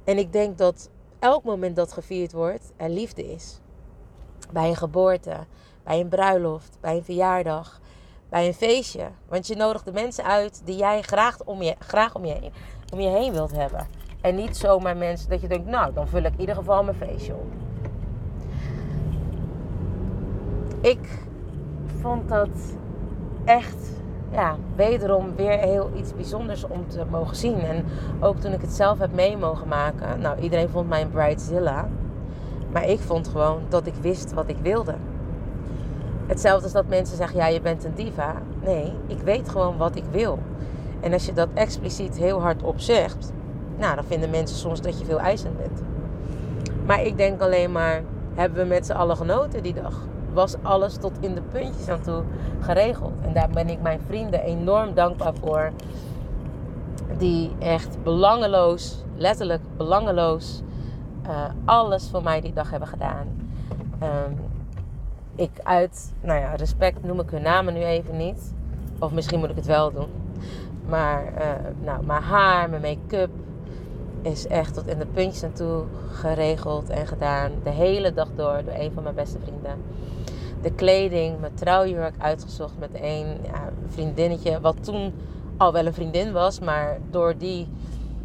En 0.03 0.17
ik 0.17 0.33
denk 0.33 0.57
dat 0.57 0.89
elk 1.19 1.43
moment 1.43 1.75
dat 1.75 1.93
gevierd 1.93 2.31
wordt 2.31 2.71
er 2.77 2.89
liefde 2.89 3.31
is. 3.31 3.59
Bij 4.51 4.69
een 4.69 4.75
geboorte, 4.75 5.37
bij 5.83 5.99
een 5.99 6.09
bruiloft, 6.09 6.77
bij 6.81 6.95
een 6.95 7.03
verjaardag, 7.03 7.81
bij 8.29 8.47
een 8.47 8.53
feestje. 8.53 9.07
Want 9.27 9.47
je 9.47 9.55
nodigt 9.55 9.85
de 9.85 9.91
mensen 9.91 10.23
uit 10.23 10.61
die 10.65 10.77
jij 10.77 11.01
graag 11.01 11.43
om 11.43 11.61
je, 11.61 11.75
graag 11.79 12.15
om 12.15 12.25
je, 12.25 12.51
om 12.93 12.99
je 12.99 13.09
heen 13.09 13.31
wilt 13.31 13.51
hebben. 13.51 14.04
En 14.25 14.35
niet 14.35 14.57
zomaar 14.57 14.97
mensen 14.97 15.29
dat 15.29 15.41
je 15.41 15.47
denkt, 15.47 15.67
nou, 15.67 15.93
dan 15.93 16.07
vul 16.07 16.23
ik 16.23 16.33
in 16.33 16.39
ieder 16.39 16.55
geval 16.55 16.83
mijn 16.83 16.97
feestje 16.97 17.33
op. 17.33 17.51
Ik 20.81 21.19
vond 22.01 22.29
dat 22.29 22.77
echt, 23.43 24.01
ja, 24.31 24.55
wederom 24.75 25.35
weer 25.35 25.57
heel 25.57 25.91
iets 25.95 26.13
bijzonders 26.15 26.67
om 26.67 26.87
te 26.87 27.05
mogen 27.09 27.35
zien. 27.35 27.59
En 27.59 27.85
ook 28.19 28.37
toen 28.37 28.51
ik 28.51 28.61
het 28.61 28.71
zelf 28.71 28.99
heb 28.99 29.13
mee 29.13 29.37
mogen 29.37 29.67
maken. 29.67 30.19
Nou, 30.19 30.39
iedereen 30.39 30.69
vond 30.69 30.89
mij 30.89 31.01
een 31.01 31.11
bridezilla. 31.11 31.87
Maar 32.71 32.87
ik 32.89 32.99
vond 32.99 33.27
gewoon 33.27 33.61
dat 33.69 33.87
ik 33.87 33.95
wist 34.01 34.33
wat 34.33 34.49
ik 34.49 34.57
wilde. 34.61 34.95
Hetzelfde 36.27 36.63
als 36.63 36.73
dat 36.73 36.87
mensen 36.87 37.17
zeggen, 37.17 37.37
ja, 37.37 37.47
je 37.47 37.61
bent 37.61 37.83
een 37.83 37.95
diva. 37.95 38.33
Nee, 38.61 38.93
ik 39.07 39.19
weet 39.19 39.49
gewoon 39.49 39.77
wat 39.77 39.95
ik 39.95 40.05
wil. 40.11 40.39
En 40.99 41.13
als 41.13 41.25
je 41.25 41.33
dat 41.33 41.49
expliciet 41.53 42.17
heel 42.17 42.41
hard 42.41 42.63
op 42.63 42.79
zegt, 42.79 43.33
nou, 43.77 43.95
dan 43.95 44.03
vinden 44.03 44.29
mensen 44.29 44.57
soms 44.57 44.81
dat 44.81 44.99
je 44.99 45.05
veel 45.05 45.19
eisend 45.19 45.57
bent. 45.57 45.81
Maar 46.85 47.01
ik 47.01 47.17
denk 47.17 47.41
alleen 47.41 47.71
maar, 47.71 48.01
hebben 48.33 48.61
we 48.61 48.67
met 48.67 48.85
z'n 48.85 48.91
allen 48.91 49.17
genoten 49.17 49.63
die 49.63 49.73
dag? 49.73 49.93
Was 50.33 50.55
alles 50.61 50.97
tot 50.97 51.11
in 51.19 51.35
de 51.35 51.41
puntjes 51.41 51.87
aan 51.87 52.01
toe 52.01 52.23
geregeld? 52.59 53.13
En 53.21 53.33
daar 53.33 53.49
ben 53.49 53.69
ik 53.69 53.81
mijn 53.81 53.99
vrienden 54.05 54.41
enorm 54.41 54.93
dankbaar 54.93 55.33
voor. 55.35 55.71
Die 57.17 57.51
echt 57.59 58.03
belangeloos, 58.03 59.03
letterlijk 59.15 59.61
belangeloos, 59.77 60.61
uh, 61.27 61.43
alles 61.65 62.09
voor 62.09 62.23
mij 62.23 62.41
die 62.41 62.53
dag 62.53 62.69
hebben 62.69 62.89
gedaan. 62.89 63.27
Um, 64.03 64.37
ik 65.35 65.51
uit, 65.63 66.13
nou 66.21 66.39
ja, 66.39 66.55
respect 66.55 67.03
noem 67.03 67.19
ik 67.19 67.29
hun 67.29 67.41
namen 67.41 67.73
nu 67.73 67.83
even 67.83 68.17
niet. 68.17 68.53
Of 68.99 69.11
misschien 69.11 69.39
moet 69.39 69.49
ik 69.49 69.55
het 69.55 69.65
wel 69.65 69.91
doen. 69.91 70.09
Maar 70.87 71.23
uh, 71.23 71.47
nou, 71.83 72.05
mijn 72.05 72.21
haar, 72.21 72.69
mijn 72.69 72.81
make-up 72.81 73.29
is 74.25 74.47
echt 74.47 74.73
tot 74.73 74.87
in 74.87 74.99
de 74.99 75.05
puntjes 75.05 75.43
aan 75.43 75.53
toe 75.53 75.83
geregeld 76.11 76.89
en 76.89 77.07
gedaan. 77.07 77.51
De 77.63 77.69
hele 77.69 78.13
dag 78.13 78.27
door 78.35 78.63
door 78.63 78.73
een 78.73 78.91
van 78.91 79.03
mijn 79.03 79.15
beste 79.15 79.39
vrienden. 79.39 79.83
De 80.61 80.71
kleding, 80.71 81.39
mijn 81.39 81.53
trouwjurk 81.53 82.15
uitgezocht 82.17 82.77
met 82.79 82.89
een 82.93 83.37
vriendinnetje. 83.87 84.61
Wat 84.61 84.83
toen 84.83 85.13
al 85.57 85.71
wel 85.71 85.85
een 85.85 85.93
vriendin 85.93 86.31
was. 86.31 86.59
Maar 86.59 86.97
door 87.09 87.37
die 87.37 87.67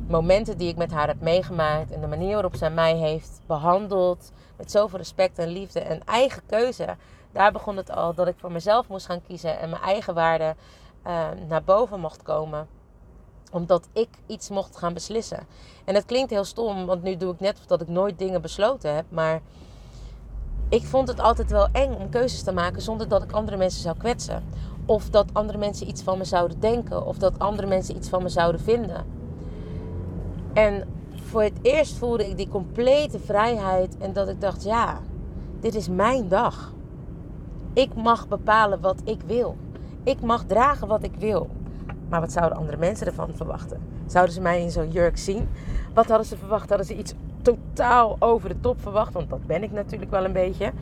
momenten 0.09 0.59
die 0.59 0.69
ik 0.69 0.76
met 0.76 0.90
haar 0.90 1.07
heb 1.07 1.21
meegemaakt. 1.21 1.90
En 1.90 2.00
de 2.00 2.07
manier 2.07 2.33
waarop 2.33 2.57
zij 2.57 2.71
mij 2.71 2.97
heeft 2.97 3.40
behandeld 3.47 4.33
met 4.57 4.71
zoveel 4.71 4.99
respect 4.99 5.38
en 5.38 5.49
liefde 5.49 5.80
en 5.80 6.04
eigen 6.04 6.42
keuze. 6.47 6.97
Daar 7.33 7.52
begon 7.52 7.76
het 7.76 7.90
al 7.90 8.14
dat 8.14 8.26
ik 8.28 8.35
voor 8.37 8.52
mezelf 8.52 8.88
moest 8.88 9.07
gaan 9.07 9.23
kiezen 9.23 9.59
en 9.59 9.71
mijn 9.71 9.83
eigen 9.83 10.14
waarde 10.14 10.54
uh, 11.07 11.28
naar 11.49 11.62
boven 11.62 12.00
mocht 12.00 12.23
komen 12.23 12.69
omdat 13.50 13.88
ik 13.92 14.09
iets 14.26 14.49
mocht 14.49 14.76
gaan 14.76 14.95
beslissen. 14.95 15.47
En 15.85 15.95
het 15.95 16.04
klinkt 16.04 16.30
heel 16.30 16.45
stom, 16.45 16.87
want 16.87 17.02
nu 17.02 17.16
doe 17.16 17.33
ik 17.33 17.40
net 17.40 17.59
dat 17.66 17.80
ik 17.80 17.88
nooit 17.88 18.19
dingen 18.19 18.42
besloten 18.42 18.95
heb. 18.95 19.04
Maar 19.09 19.40
ik 20.69 20.85
vond 20.85 21.09
het 21.09 21.21
altijd 21.21 21.50
wel 21.50 21.69
eng 21.73 21.95
om 21.95 22.11
keuzes 22.11 22.42
te 22.42 22.52
maken 22.52 22.83
zonder 22.83 23.09
dat 23.09 23.23
ik 23.23 23.33
andere 23.33 23.57
mensen 23.57 23.83
zou 23.83 23.97
kwetsen. 23.97 24.45
Of 24.87 25.11
dat 25.11 25.26
andere 25.33 25.59
mensen 25.59 25.88
iets 25.88 26.02
van 26.02 26.19
me 26.19 26.25
zouden 26.25 26.61
denken. 26.61 27.07
Of 27.07 27.19
dat 27.19 27.38
andere 27.38 27.66
mensen 27.66 27.97
iets 27.97 28.09
van 28.09 28.23
me 28.23 28.28
zouden 28.28 28.61
vinden. 28.61 29.04
En 30.52 30.88
voor 31.14 31.42
het 31.42 31.59
eerst 31.62 31.97
voelde 31.97 32.28
ik 32.28 32.37
die 32.37 32.49
complete 32.49 33.19
vrijheid 33.19 33.99
en 33.99 34.12
dat 34.12 34.28
ik 34.28 34.40
dacht, 34.40 34.62
ja, 34.62 35.00
dit 35.61 35.75
is 35.75 35.88
mijn 35.88 36.28
dag. 36.28 36.73
Ik 37.73 37.95
mag 37.95 38.28
bepalen 38.28 38.80
wat 38.80 39.00
ik 39.04 39.21
wil. 39.26 39.57
Ik 40.02 40.21
mag 40.21 40.45
dragen 40.45 40.88
wat 40.88 41.02
ik 41.02 41.14
wil. 41.19 41.50
Maar 42.11 42.21
wat 42.21 42.33
zouden 42.33 42.59
andere 42.59 42.76
mensen 42.76 43.07
ervan 43.07 43.31
verwachten? 43.35 43.81
Zouden 44.07 44.35
ze 44.35 44.40
mij 44.40 44.62
in 44.62 44.71
zo'n 44.71 44.90
jurk 44.90 45.19
zien? 45.19 45.49
Wat 45.95 46.09
hadden 46.09 46.26
ze 46.26 46.37
verwacht? 46.37 46.69
Hadden 46.69 46.87
ze 46.87 46.97
iets 46.97 47.14
totaal 47.43 48.17
over 48.19 48.49
de 48.49 48.61
top 48.61 48.81
verwacht? 48.81 49.12
Want 49.12 49.31
dat 49.31 49.47
ben 49.47 49.62
ik 49.62 49.73
natuurlijk 49.73 50.11
wel 50.11 50.25
een 50.25 50.33
beetje. 50.33 50.73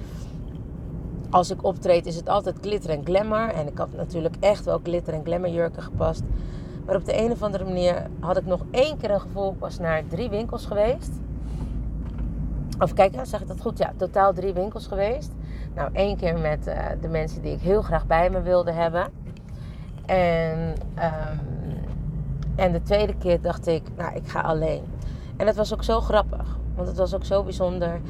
Als 1.30 1.50
ik 1.50 1.64
optreed 1.64 2.06
is 2.06 2.16
het 2.16 2.28
altijd 2.28 2.56
glitter 2.60 2.90
en 2.90 3.04
glamour. 3.04 3.48
En 3.48 3.66
ik 3.66 3.78
had 3.78 3.92
natuurlijk 3.96 4.34
echt 4.40 4.64
wel 4.64 4.80
glitter 4.82 5.14
en 5.14 5.24
glamour 5.24 5.52
jurken 5.52 5.82
gepast. 5.82 6.22
Maar 6.86 6.96
op 6.96 7.04
de 7.04 7.22
een 7.22 7.30
of 7.30 7.42
andere 7.42 7.64
manier 7.64 8.06
had 8.20 8.36
ik 8.36 8.46
nog 8.46 8.64
één 8.70 8.96
keer 8.96 9.10
een 9.10 9.20
gevoel. 9.20 9.52
Ik 9.52 9.58
was 9.58 9.78
naar 9.78 10.02
drie 10.08 10.28
winkels 10.28 10.66
geweest. 10.66 11.10
Of 12.78 12.92
kijk, 12.92 13.14
zeg 13.22 13.40
ik 13.40 13.48
dat 13.48 13.60
goed? 13.60 13.78
Ja, 13.78 13.92
totaal 13.96 14.32
drie 14.32 14.52
winkels 14.52 14.86
geweest. 14.86 15.32
Nou, 15.74 15.90
één 15.92 16.16
keer 16.16 16.38
met 16.38 16.66
uh, 16.66 16.86
de 17.00 17.08
mensen 17.08 17.42
die 17.42 17.52
ik 17.52 17.60
heel 17.60 17.82
graag 17.82 18.06
bij 18.06 18.30
me 18.30 18.42
wilde 18.42 18.72
hebben. 18.72 19.06
En, 20.08 20.74
um, 20.98 21.40
en 22.56 22.72
de 22.72 22.82
tweede 22.82 23.16
keer 23.16 23.40
dacht 23.40 23.66
ik, 23.66 23.82
nou, 23.96 24.14
ik 24.14 24.28
ga 24.28 24.40
alleen. 24.40 24.84
En 25.36 25.46
het 25.46 25.56
was 25.56 25.72
ook 25.72 25.84
zo 25.84 26.00
grappig. 26.00 26.58
Want 26.74 26.88
het 26.88 26.96
was 26.96 27.14
ook 27.14 27.24
zo 27.24 27.42
bijzonder. 27.42 28.00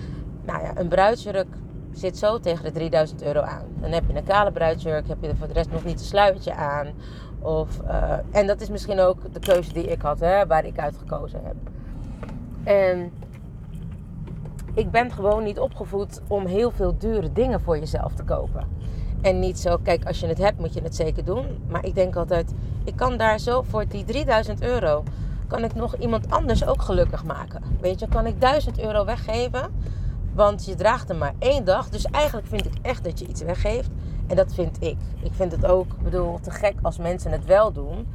Nou 0.45 0.62
ja, 0.62 0.73
een 0.76 0.88
bruidsjurk 0.88 1.47
zit 1.93 2.19
zo 2.19 2.40
tegen 2.40 2.64
de 2.64 2.71
3000 2.71 3.23
euro 3.23 3.40
aan. 3.40 3.64
Dan 3.81 3.90
heb 3.90 4.05
je 4.07 4.17
een 4.17 4.25
kale 4.25 4.52
bruidsjurk, 4.52 5.09
heb 5.09 5.17
je 5.21 5.28
er 5.28 5.37
voor 5.37 5.47
de 5.47 5.52
rest 5.52 5.71
nog 5.71 5.85
niet 5.85 5.99
een 5.99 6.07
sluitje 6.07 6.55
aan. 6.55 6.87
Of, 7.38 7.81
uh, 7.85 8.12
en 8.31 8.47
dat 8.47 8.61
is 8.61 8.69
misschien 8.69 9.00
ook 9.00 9.33
de 9.33 9.40
keuze 9.40 9.73
die 9.73 9.85
ik 9.85 10.02
had, 10.02 10.21
hè, 10.21 10.47
waar 10.47 10.64
ik 10.64 10.78
uitgekozen 10.78 11.40
heb. 11.45 11.57
En 12.64 13.12
ik 14.75 14.90
ben 14.90 15.12
gewoon 15.12 15.43
niet 15.43 15.59
opgevoed 15.59 16.21
om 16.28 16.47
heel 16.47 16.71
veel 16.71 16.99
dure 16.99 17.33
dingen 17.33 17.61
voor 17.61 17.78
jezelf 17.78 18.14
te 18.14 18.25
kopen. 18.25 18.77
En 19.22 19.38
niet 19.38 19.58
zo, 19.58 19.76
kijk, 19.82 20.06
als 20.06 20.20
je 20.20 20.26
het 20.26 20.38
hebt, 20.38 20.58
moet 20.58 20.75
je 20.75 20.82
het 20.82 20.96
zeker 20.96 21.25
doen. 21.25 21.46
Maar 21.68 21.84
ik 21.84 21.94
denk 21.94 22.16
altijd, 22.16 22.52
ik 22.84 22.96
kan 22.96 23.16
daar 23.16 23.38
zo 23.38 23.62
voor 23.62 23.88
die 23.88 24.04
3000 24.04 24.62
euro, 24.62 25.02
kan 25.46 25.64
ik 25.64 25.75
nog 25.75 25.96
iemand 25.96 26.30
anders 26.30 26.66
ook 26.66 26.82
gelukkig 26.82 27.25
maken. 27.25 27.62
Weet 27.80 28.00
je, 28.00 28.08
kan 28.08 28.26
ik 28.26 28.40
1000 28.40 28.80
euro 28.80 29.04
weggeven, 29.04 29.70
want 30.34 30.64
je 30.64 30.75
draagt 30.75 31.08
hem 31.08 31.18
maar 31.18 31.34
één 31.38 31.64
dag. 31.64 31.88
Dus 31.88 32.04
eigenlijk 32.04 32.46
vind 32.46 32.66
ik 32.66 32.75
echt 32.82 33.04
dat 33.04 33.18
je 33.18 33.26
iets 33.26 33.42
weggeeft. 33.42 33.90
En 34.26 34.37
dat 34.37 34.54
vind 34.54 34.82
ik. 34.82 34.96
Ik 35.22 35.32
vind 35.32 35.52
het 35.52 35.66
ook, 35.66 35.98
bedoel, 36.02 36.40
te 36.40 36.50
gek 36.50 36.75
als 36.82 36.98
mensen 36.98 37.32
het 37.32 37.44
wel 37.44 37.72
doen. 37.72 38.06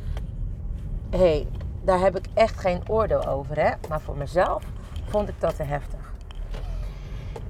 Hé, 1.10 1.18
hey, 1.18 1.48
daar 1.84 2.00
heb 2.00 2.18
ik 2.18 2.26
echt 2.34 2.60
geen 2.60 2.82
oordeel 2.88 3.28
over, 3.28 3.60
hè. 3.60 3.72
Maar 3.90 4.02
voor 4.02 4.18
mezelf 4.18 4.64
vond 5.06 5.30
ik 5.30 5.36
dat 5.40 5.56
te 5.56 5.64
heftig. 5.64 6.03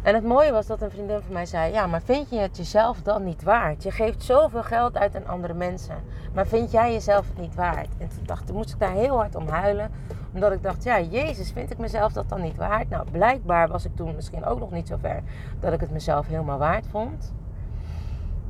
En 0.04 0.14
het 0.14 0.24
mooie 0.24 0.52
was 0.52 0.68
dat 0.68 0.82
een 0.82 0.92
vriendin 0.92 1.22
van 1.22 1.34
mij 1.34 1.46
zei: 1.46 1.74
Ja, 1.74 1.88
maar 1.88 2.02
vind 2.02 2.30
je 2.30 2.38
het 2.38 2.58
jezelf 2.58 3.02
dan 3.02 3.24
niet 3.24 3.44
waard? 3.44 3.84
Je 3.84 3.92
geeft 3.92 4.24
zoveel 4.24 4.64
geld 4.64 4.98
uit 4.98 5.16
aan 5.16 5.28
andere 5.28 5.54
mensen. 5.54 5.96
Maar 6.34 6.48
vind 6.48 6.72
jij 6.72 6.92
jezelf 6.92 7.28
het 7.28 7.38
niet 7.38 7.56
waard? 7.56 7.88
En 7.98 8.08
toen, 8.08 8.24
dacht, 8.26 8.52
moest 8.52 8.74
ik 8.74 8.80
daar 8.80 8.92
heel 8.92 9.18
hard 9.18 9.36
om 9.36 9.48
huilen. 9.48 9.92
Omdat 10.34 10.52
ik 10.52 10.64
dacht: 10.64 10.84
Ja, 10.84 11.02
Jezus, 11.02 11.52
vind 11.52 11.72
ik 11.72 11.78
mezelf 11.78 12.14
dat 12.14 12.30
dan 12.30 12.42
niet 12.42 12.56
waard? 12.56 12.90
Nou, 12.90 13.12
blijkbaar 13.12 13.68
was 13.68 13.86
ik 13.86 13.96
toen 13.96 14.16
misschien 14.16 14.46
ook 14.46 14.60
nog 14.60 14.72
niet 14.72 14.88
zo 14.88 14.98
ver 15.02 15.24
dat 15.60 15.74
ik 15.74 15.80
het 15.80 15.92
mezelf 15.92 16.28
helemaal 16.28 16.58
waard 16.58 16.86
vond. 16.92 17.34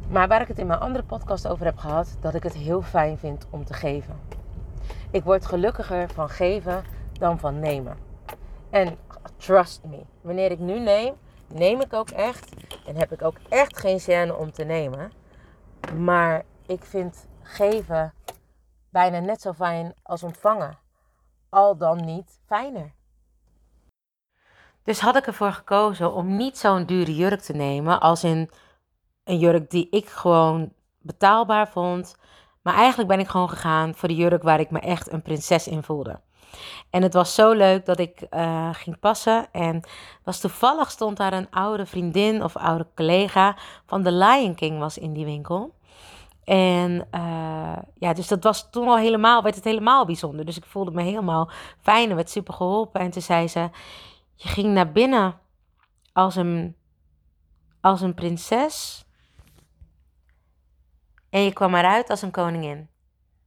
Maar 0.07 0.27
waar 0.27 0.41
ik 0.41 0.47
het 0.47 0.59
in 0.59 0.67
mijn 0.67 0.79
andere 0.79 1.03
podcast 1.03 1.47
over 1.47 1.65
heb 1.65 1.77
gehad, 1.77 2.17
dat 2.19 2.33
ik 2.33 2.43
het 2.43 2.53
heel 2.53 2.81
fijn 2.81 3.17
vind 3.17 3.47
om 3.49 3.65
te 3.65 3.73
geven. 3.73 4.15
Ik 5.11 5.23
word 5.23 5.45
gelukkiger 5.45 6.09
van 6.09 6.29
geven 6.29 6.83
dan 7.11 7.39
van 7.39 7.59
nemen. 7.59 7.97
En 8.69 8.97
trust 9.37 9.81
me, 9.89 9.99
wanneer 10.21 10.51
ik 10.51 10.59
nu 10.59 10.79
neem, 10.79 11.13
neem 11.53 11.81
ik 11.81 11.93
ook 11.93 12.09
echt. 12.09 12.53
En 12.85 12.95
heb 12.95 13.11
ik 13.11 13.21
ook 13.21 13.37
echt 13.49 13.77
geen 13.77 14.01
gêne 14.01 14.37
om 14.37 14.51
te 14.51 14.63
nemen. 14.63 15.11
Maar 15.97 16.43
ik 16.67 16.83
vind 16.83 17.27
geven 17.41 18.13
bijna 18.89 19.19
net 19.19 19.41
zo 19.41 19.53
fijn 19.53 19.93
als 20.03 20.23
ontvangen. 20.23 20.77
Al 21.49 21.77
dan 21.77 22.05
niet 22.05 22.39
fijner. 22.45 22.93
Dus 24.83 24.99
had 24.99 25.15
ik 25.15 25.27
ervoor 25.27 25.51
gekozen 25.51 26.13
om 26.13 26.35
niet 26.35 26.57
zo'n 26.57 26.85
dure 26.85 27.15
jurk 27.15 27.39
te 27.39 27.53
nemen. 27.53 27.99
Als 27.99 28.23
in 28.23 28.49
een 29.23 29.37
jurk 29.37 29.69
die 29.69 29.89
ik 29.89 30.09
gewoon 30.09 30.73
betaalbaar 30.99 31.69
vond. 31.69 32.15
Maar 32.61 32.75
eigenlijk 32.75 33.09
ben 33.09 33.19
ik 33.19 33.27
gewoon 33.27 33.49
gegaan 33.49 33.95
voor 33.95 34.07
de 34.07 34.15
jurk 34.15 34.43
waar 34.43 34.59
ik 34.59 34.71
me 34.71 34.79
echt 34.79 35.11
een 35.11 35.21
prinses 35.21 35.67
in 35.67 35.83
voelde. 35.83 36.21
En 36.89 37.01
het 37.01 37.13
was 37.13 37.35
zo 37.35 37.51
leuk 37.51 37.85
dat 37.85 37.99
ik 37.99 38.25
uh, 38.29 38.69
ging 38.71 38.99
passen. 38.99 39.47
En 39.51 39.83
was 40.23 40.39
toevallig 40.39 40.91
stond 40.91 41.17
daar 41.17 41.33
een 41.33 41.49
oude 41.49 41.85
vriendin 41.85 42.43
of 42.43 42.57
oude 42.57 42.87
collega 42.95 43.57
van 43.85 44.03
The 44.03 44.11
Lion 44.11 44.55
King 44.55 44.79
was 44.79 44.97
in 44.97 45.13
die 45.13 45.25
winkel. 45.25 45.73
En 46.43 47.07
uh, 47.11 47.77
ja, 47.95 48.13
dus 48.13 48.27
dat 48.27 48.43
was 48.43 48.69
toen 48.69 48.87
al 48.87 48.97
helemaal, 48.97 49.43
werd 49.43 49.55
het 49.55 49.63
helemaal 49.63 50.05
bijzonder. 50.05 50.45
Dus 50.45 50.57
ik 50.57 50.65
voelde 50.65 50.91
me 50.91 51.01
helemaal 51.01 51.49
fijn 51.81 52.09
en 52.09 52.15
werd 52.15 52.29
super 52.29 52.53
geholpen. 52.53 53.01
En 53.01 53.11
toen 53.11 53.21
zei 53.21 53.47
ze, 53.47 53.69
je 54.35 54.47
ging 54.47 54.73
naar 54.73 54.91
binnen 54.91 55.39
als 56.13 56.35
een, 56.35 56.75
als 57.81 58.01
een 58.01 58.13
prinses. 58.13 59.05
En 61.29 61.41
je 61.41 61.53
kwam 61.53 61.75
eruit 61.75 62.09
als 62.09 62.21
een 62.21 62.31
koningin. 62.31 62.89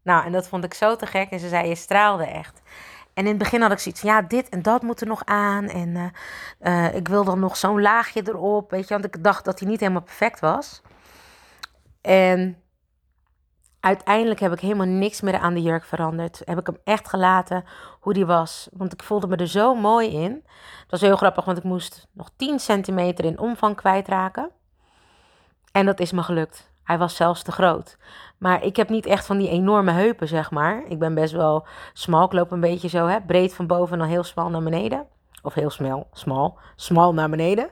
Nou, 0.02 0.25
en 0.25 0.32
dat 0.32 0.48
vond 0.48 0.64
ik 0.64 0.75
zo 0.75 0.96
te 0.96 1.06
gek. 1.06 1.30
En 1.30 1.40
ze 1.40 1.48
zei, 1.48 1.68
je 1.68 1.75
straalde 1.75 2.25
echt. 2.25 2.62
En 3.16 3.23
in 3.23 3.28
het 3.28 3.38
begin 3.38 3.62
had 3.62 3.73
ik 3.73 3.78
zoiets 3.78 4.00
van, 4.00 4.11
ja, 4.11 4.23
dit 4.23 4.49
en 4.49 4.62
dat 4.62 4.82
moet 4.82 5.00
er 5.00 5.06
nog 5.06 5.25
aan. 5.25 5.68
En 5.68 5.88
uh, 5.88 6.04
uh, 6.61 6.94
ik 6.94 7.08
wil 7.08 7.25
dan 7.25 7.40
nog 7.40 7.56
zo'n 7.56 7.80
laagje 7.80 8.23
erop, 8.28 8.70
weet 8.70 8.88
je. 8.88 8.94
Want 8.94 9.04
ik 9.04 9.25
dacht 9.25 9.44
dat 9.44 9.58
hij 9.61 9.68
niet 9.68 9.80
helemaal 9.80 10.02
perfect 10.02 10.40
was. 10.40 10.82
En 12.00 12.62
uiteindelijk 13.80 14.40
heb 14.40 14.52
ik 14.52 14.61
helemaal 14.61 14.87
niks 14.87 15.20
meer 15.20 15.38
aan 15.38 15.54
de 15.54 15.62
jurk 15.62 15.85
veranderd. 15.85 16.42
Heb 16.44 16.58
ik 16.58 16.66
hem 16.66 16.78
echt 16.85 17.08
gelaten 17.08 17.64
hoe 18.00 18.12
die 18.12 18.26
was. 18.26 18.68
Want 18.73 18.92
ik 18.92 19.02
voelde 19.02 19.26
me 19.26 19.37
er 19.37 19.49
zo 19.49 19.75
mooi 19.75 20.11
in. 20.11 20.32
Dat 20.80 20.90
was 20.90 21.00
heel 21.00 21.16
grappig, 21.16 21.44
want 21.44 21.58
ik 21.58 21.64
moest 21.64 22.06
nog 22.12 22.30
10 22.37 22.58
centimeter 22.58 23.25
in 23.25 23.38
omvang 23.38 23.76
kwijtraken. 23.76 24.50
En 25.73 25.87
dat 25.87 26.00
is 26.00 26.12
me 26.12 26.23
gelukt. 26.23 26.70
Hij 26.82 26.99
was 26.99 27.16
zelfs 27.16 27.42
te 27.42 27.52
groot. 27.52 27.96
Maar 28.38 28.64
ik 28.64 28.76
heb 28.76 28.88
niet 28.88 29.07
echt 29.07 29.26
van 29.26 29.38
die 29.38 29.49
enorme 29.49 29.90
heupen, 29.90 30.28
zeg 30.28 30.50
maar. 30.50 30.83
Ik 30.88 30.99
ben 30.99 31.14
best 31.14 31.33
wel 31.33 31.66
smal. 31.93 32.25
Ik 32.25 32.33
loop 32.33 32.50
een 32.50 32.61
beetje 32.61 32.88
zo, 32.88 33.07
hè, 33.07 33.21
breed 33.21 33.55
van 33.55 33.66
boven 33.66 33.93
en 33.93 33.99
dan 33.99 34.09
heel 34.09 34.25
smal 34.25 34.50
naar 34.50 34.62
beneden. 34.62 35.07
Of 35.43 35.55
heel 35.55 35.71
smal, 35.71 36.07
smal, 36.12 36.59
smal 36.76 37.14
naar 37.14 37.31
beneden. 37.31 37.71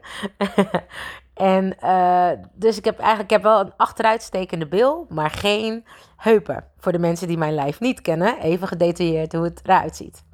en 1.34 1.76
uh, 1.82 2.30
dus 2.54 2.78
ik 2.78 2.84
heb 2.84 2.98
eigenlijk 2.98 3.30
ik 3.30 3.36
heb 3.36 3.42
wel 3.42 3.60
een 3.60 3.72
achteruitstekende 3.76 4.66
bil, 4.66 5.06
maar 5.08 5.30
geen 5.30 5.84
heupen. 6.16 6.64
Voor 6.78 6.92
de 6.92 6.98
mensen 6.98 7.28
die 7.28 7.38
mijn 7.38 7.54
lijf 7.54 7.80
niet 7.80 8.00
kennen, 8.00 8.38
even 8.38 8.68
gedetailleerd 8.68 9.32
hoe 9.32 9.44
het 9.44 9.60
eruit 9.62 9.96
ziet. 9.96 10.24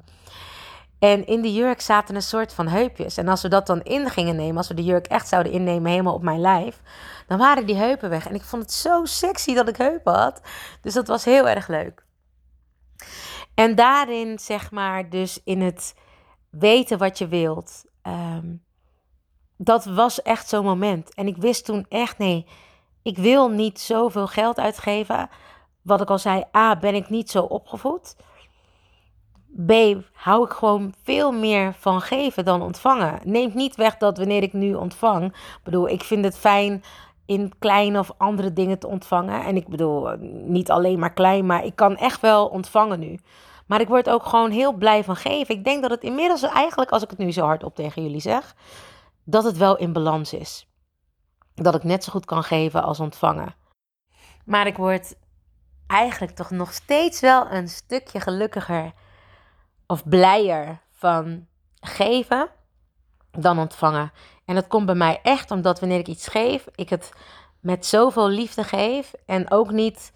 En 1.01 1.25
in 1.25 1.41
de 1.41 1.53
jurk 1.53 1.81
zaten 1.81 2.15
een 2.15 2.21
soort 2.21 2.53
van 2.53 2.67
heupjes. 2.67 3.17
En 3.17 3.27
als 3.27 3.41
we 3.41 3.47
dat 3.47 3.67
dan 3.67 3.81
in 3.81 4.09
gingen 4.09 4.35
nemen, 4.35 4.57
als 4.57 4.67
we 4.67 4.73
de 4.73 4.83
jurk 4.83 5.07
echt 5.07 5.27
zouden 5.27 5.51
innemen 5.51 5.91
helemaal 5.91 6.13
op 6.13 6.23
mijn 6.23 6.39
lijf, 6.39 6.81
dan 7.27 7.37
waren 7.37 7.65
die 7.65 7.75
heupen 7.75 8.09
weg. 8.09 8.27
En 8.27 8.35
ik 8.35 8.41
vond 8.41 8.61
het 8.61 8.71
zo 8.71 9.05
sexy 9.05 9.53
dat 9.53 9.67
ik 9.67 9.77
heupen 9.77 10.13
had. 10.13 10.41
Dus 10.81 10.93
dat 10.93 11.07
was 11.07 11.25
heel 11.25 11.47
erg 11.47 11.67
leuk. 11.67 12.05
En 13.53 13.75
daarin, 13.75 14.39
zeg 14.39 14.71
maar, 14.71 15.09
dus 15.09 15.41
in 15.43 15.61
het 15.61 15.95
weten 16.49 16.97
wat 16.97 17.17
je 17.17 17.27
wilt. 17.27 17.85
Um, 18.03 18.63
dat 19.57 19.85
was 19.85 20.21
echt 20.21 20.49
zo'n 20.49 20.65
moment. 20.65 21.13
En 21.13 21.27
ik 21.27 21.37
wist 21.37 21.65
toen 21.65 21.85
echt, 21.89 22.17
nee, 22.17 22.47
ik 23.01 23.17
wil 23.17 23.49
niet 23.49 23.79
zoveel 23.79 24.27
geld 24.27 24.59
uitgeven. 24.59 25.29
Wat 25.81 26.01
ik 26.01 26.09
al 26.09 26.19
zei, 26.19 26.43
A, 26.55 26.79
ben 26.79 26.95
ik 26.95 27.09
niet 27.09 27.29
zo 27.29 27.43
opgevoed. 27.43 28.15
B, 29.65 29.71
hou 30.13 30.45
ik 30.45 30.51
gewoon 30.51 30.93
veel 31.03 31.31
meer 31.31 31.73
van 31.73 32.01
geven 32.01 32.45
dan 32.45 32.61
ontvangen. 32.61 33.19
Neemt 33.23 33.53
niet 33.53 33.75
weg 33.75 33.97
dat 33.97 34.17
wanneer 34.17 34.43
ik 34.43 34.53
nu 34.53 34.73
ontvang, 34.73 35.35
bedoel, 35.63 35.89
ik 35.89 36.03
vind 36.03 36.25
het 36.25 36.37
fijn 36.37 36.83
in 37.25 37.53
kleine 37.59 37.99
of 37.99 38.11
andere 38.17 38.53
dingen 38.53 38.79
te 38.79 38.87
ontvangen. 38.87 39.43
En 39.45 39.55
ik 39.55 39.67
bedoel, 39.67 40.15
niet 40.45 40.71
alleen 40.71 40.99
maar 40.99 41.13
klein, 41.13 41.45
maar 41.45 41.65
ik 41.65 41.75
kan 41.75 41.97
echt 41.97 42.21
wel 42.21 42.47
ontvangen 42.47 42.99
nu. 42.99 43.19
Maar 43.65 43.81
ik 43.81 43.87
word 43.87 44.09
ook 44.09 44.25
gewoon 44.25 44.51
heel 44.51 44.73
blij 44.73 45.03
van 45.03 45.15
geven. 45.15 45.55
Ik 45.55 45.63
denk 45.63 45.81
dat 45.81 45.91
het 45.91 46.03
inmiddels 46.03 46.41
eigenlijk, 46.41 46.91
als 46.91 47.03
ik 47.03 47.09
het 47.09 47.19
nu 47.19 47.31
zo 47.31 47.45
hardop 47.45 47.75
tegen 47.75 48.03
jullie 48.03 48.19
zeg, 48.19 48.55
dat 49.23 49.43
het 49.43 49.57
wel 49.57 49.77
in 49.77 49.93
balans 49.93 50.33
is. 50.33 50.67
Dat 51.55 51.75
ik 51.75 51.83
net 51.83 52.03
zo 52.03 52.11
goed 52.11 52.25
kan 52.25 52.43
geven 52.43 52.83
als 52.83 52.99
ontvangen. 52.99 53.55
Maar 54.45 54.67
ik 54.67 54.77
word 54.77 55.15
eigenlijk 55.87 56.35
toch 56.35 56.49
nog 56.49 56.73
steeds 56.73 57.19
wel 57.19 57.51
een 57.51 57.67
stukje 57.67 58.19
gelukkiger 58.19 58.93
of 59.91 60.07
blijer 60.07 60.81
van 60.91 61.47
geven 61.79 62.49
dan 63.31 63.59
ontvangen. 63.59 64.11
En 64.45 64.55
dat 64.55 64.67
komt 64.67 64.85
bij 64.85 64.95
mij 64.95 65.19
echt 65.23 65.51
omdat 65.51 65.79
wanneer 65.79 65.99
ik 65.99 66.07
iets 66.07 66.27
geef, 66.27 66.67
ik 66.75 66.89
het 66.89 67.11
met 67.59 67.85
zoveel 67.85 68.29
liefde 68.29 68.63
geef 68.63 69.13
en 69.25 69.51
ook 69.51 69.71
niet 69.71 70.13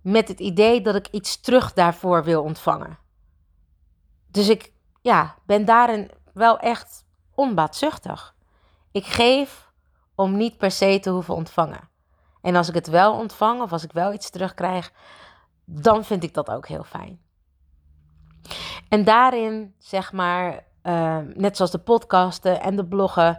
met 0.00 0.28
het 0.28 0.40
idee 0.40 0.80
dat 0.80 0.94
ik 0.94 1.08
iets 1.10 1.40
terug 1.40 1.72
daarvoor 1.72 2.24
wil 2.24 2.42
ontvangen. 2.42 2.98
Dus 4.30 4.48
ik 4.48 4.72
ja, 5.02 5.34
ben 5.46 5.64
daarin 5.64 6.10
wel 6.32 6.58
echt 6.58 7.04
onbaatzuchtig. 7.34 8.34
Ik 8.92 9.04
geef 9.04 9.70
om 10.14 10.36
niet 10.36 10.56
per 10.56 10.70
se 10.70 10.98
te 11.00 11.10
hoeven 11.10 11.34
ontvangen. 11.34 11.88
En 12.42 12.56
als 12.56 12.68
ik 12.68 12.74
het 12.74 12.86
wel 12.86 13.12
ontvang 13.18 13.62
of 13.62 13.72
als 13.72 13.84
ik 13.84 13.92
wel 13.92 14.12
iets 14.12 14.30
terugkrijg, 14.30 14.92
dan 15.64 16.04
vind 16.04 16.22
ik 16.22 16.34
dat 16.34 16.50
ook 16.50 16.68
heel 16.68 16.84
fijn. 16.84 17.25
En 18.88 19.04
daarin, 19.04 19.74
zeg 19.78 20.12
maar, 20.12 20.64
uh, 20.82 21.18
net 21.34 21.56
zoals 21.56 21.70
de 21.70 21.78
podcasten 21.78 22.60
en 22.60 22.76
de 22.76 22.86
bloggen, 22.86 23.38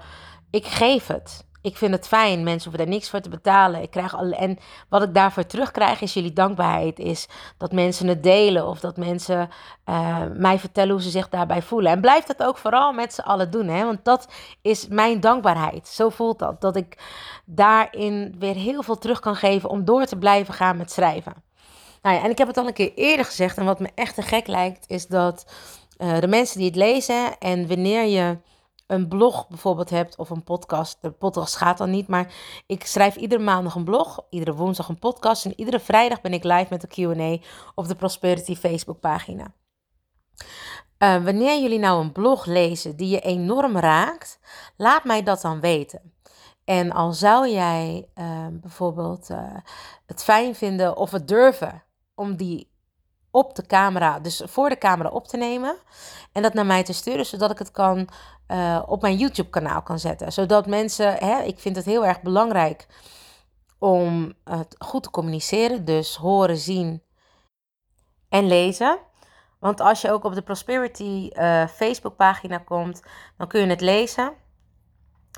ik 0.49 0.65
geef 0.65 1.07
het. 1.07 1.45
Ik 1.61 1.77
vind 1.77 1.91
het 1.91 2.07
fijn. 2.07 2.43
Mensen 2.43 2.69
hoeven 2.69 2.85
daar 2.85 2.95
niks 2.95 3.09
voor 3.09 3.19
te 3.19 3.29
betalen. 3.29 3.81
Ik 3.81 3.91
krijg 3.91 4.15
al, 4.15 4.31
en 4.31 4.57
wat 4.89 5.03
ik 5.03 5.13
daarvoor 5.13 5.45
terugkrijg 5.45 6.01
is 6.01 6.13
jullie 6.13 6.33
dankbaarheid. 6.33 6.99
Is 6.99 7.27
dat 7.57 7.71
mensen 7.71 8.07
het 8.07 8.23
delen 8.23 8.67
of 8.67 8.79
dat 8.79 8.97
mensen 8.97 9.49
uh, 9.85 10.23
mij 10.33 10.59
vertellen 10.59 10.91
hoe 10.91 11.01
ze 11.01 11.09
zich 11.09 11.29
daarbij 11.29 11.61
voelen. 11.61 11.91
En 11.91 12.01
blijf 12.01 12.25
dat 12.25 12.43
ook 12.43 12.57
vooral 12.57 12.93
met 12.93 13.13
z'n 13.13 13.21
allen 13.21 13.51
doen. 13.51 13.67
Hè? 13.67 13.85
Want 13.85 14.05
dat 14.05 14.27
is 14.61 14.87
mijn 14.87 15.19
dankbaarheid. 15.19 15.87
Zo 15.87 16.09
voelt 16.09 16.39
dat. 16.39 16.61
Dat 16.61 16.75
ik 16.75 16.97
daarin 17.45 18.35
weer 18.39 18.55
heel 18.55 18.83
veel 18.83 18.97
terug 18.97 19.19
kan 19.19 19.35
geven 19.35 19.69
om 19.69 19.85
door 19.85 20.05
te 20.05 20.17
blijven 20.17 20.53
gaan 20.53 20.77
met 20.77 20.91
schrijven. 20.91 21.46
Nou 22.07 22.19
ja, 22.19 22.25
en 22.25 22.31
ik 22.31 22.37
heb 22.37 22.47
het 22.47 22.57
al 22.57 22.67
een 22.67 22.73
keer 22.73 22.93
eerder 22.95 23.25
gezegd. 23.25 23.57
En 23.57 23.65
wat 23.65 23.79
me 23.79 23.89
echt 23.95 24.15
te 24.15 24.21
gek 24.21 24.47
lijkt, 24.47 24.89
is 24.89 25.07
dat 25.07 25.45
uh, 25.97 26.19
de 26.19 26.27
mensen 26.27 26.57
die 26.57 26.67
het 26.67 26.75
lezen 26.75 27.37
en 27.37 27.67
wanneer 27.67 28.03
je 28.03 28.37
een 28.87 29.07
blog 29.07 29.47
bijvoorbeeld 29.47 29.89
hebt 29.89 30.17
of 30.17 30.29
een 30.29 30.43
podcast. 30.43 30.97
De 31.01 31.11
podcast 31.11 31.55
gaat 31.55 31.77
dan 31.77 31.89
niet, 31.89 32.07
maar 32.07 32.33
ik 32.67 32.85
schrijf 32.85 33.15
iedere 33.15 33.43
maandag 33.43 33.75
een 33.75 33.83
blog, 33.83 34.25
iedere 34.29 34.53
woensdag 34.53 34.89
een 34.89 34.99
podcast 34.99 35.45
en 35.45 35.53
iedere 35.55 35.79
vrijdag 35.79 36.21
ben 36.21 36.33
ik 36.33 36.43
live 36.43 36.67
met 36.69 36.81
de 36.81 36.87
Q&A 36.87 37.45
op 37.75 37.87
de 37.87 37.95
Prosperity 37.95 38.55
Facebook 38.55 38.99
pagina. 38.99 39.53
Uh, 40.99 41.23
wanneer 41.23 41.61
jullie 41.61 41.79
nou 41.79 42.01
een 42.01 42.11
blog 42.11 42.45
lezen 42.45 42.95
die 42.95 43.09
je 43.09 43.19
enorm 43.19 43.77
raakt, 43.77 44.39
laat 44.77 45.03
mij 45.03 45.23
dat 45.23 45.41
dan 45.41 45.59
weten. 45.59 46.13
En 46.63 46.91
al 46.91 47.13
zou 47.13 47.49
jij 47.49 48.09
uh, 48.15 48.47
bijvoorbeeld 48.51 49.27
het 50.05 50.23
fijn 50.23 50.55
vinden 50.55 50.97
of 50.97 51.11
het 51.11 51.27
durven 51.27 51.85
om 52.17 52.35
die 52.35 52.71
op 53.31 53.55
de 53.55 53.65
camera, 53.65 54.19
dus 54.19 54.41
voor 54.45 54.69
de 54.69 54.77
camera 54.77 55.09
op 55.09 55.27
te 55.27 55.37
nemen 55.37 55.75
en 56.31 56.41
dat 56.41 56.53
naar 56.53 56.65
mij 56.65 56.83
te 56.83 56.93
sturen, 56.93 57.25
zodat 57.25 57.51
ik 57.51 57.57
het 57.57 57.71
kan 57.71 58.09
uh, 58.47 58.83
op 58.85 59.01
mijn 59.01 59.17
YouTube 59.17 59.49
kanaal 59.49 59.81
kan 59.81 59.99
zetten. 59.99 60.33
Zodat 60.33 60.67
mensen, 60.67 61.13
hè, 61.13 61.41
ik 61.41 61.59
vind 61.59 61.75
het 61.75 61.85
heel 61.85 62.05
erg 62.05 62.21
belangrijk 62.21 62.87
om 63.79 64.33
het 64.43 64.75
goed 64.77 65.03
te 65.03 65.09
communiceren, 65.09 65.85
dus 65.85 66.15
horen, 66.15 66.57
zien 66.57 67.03
en 68.29 68.47
lezen. 68.47 68.99
Want 69.59 69.79
als 69.79 70.01
je 70.01 70.11
ook 70.11 70.23
op 70.23 70.33
de 70.33 70.41
Prosperity 70.41 71.29
uh, 71.33 71.67
Facebookpagina 71.67 72.57
komt, 72.57 73.01
dan 73.37 73.47
kun 73.47 73.61
je 73.61 73.67
het 73.67 73.81
lezen. 73.81 74.33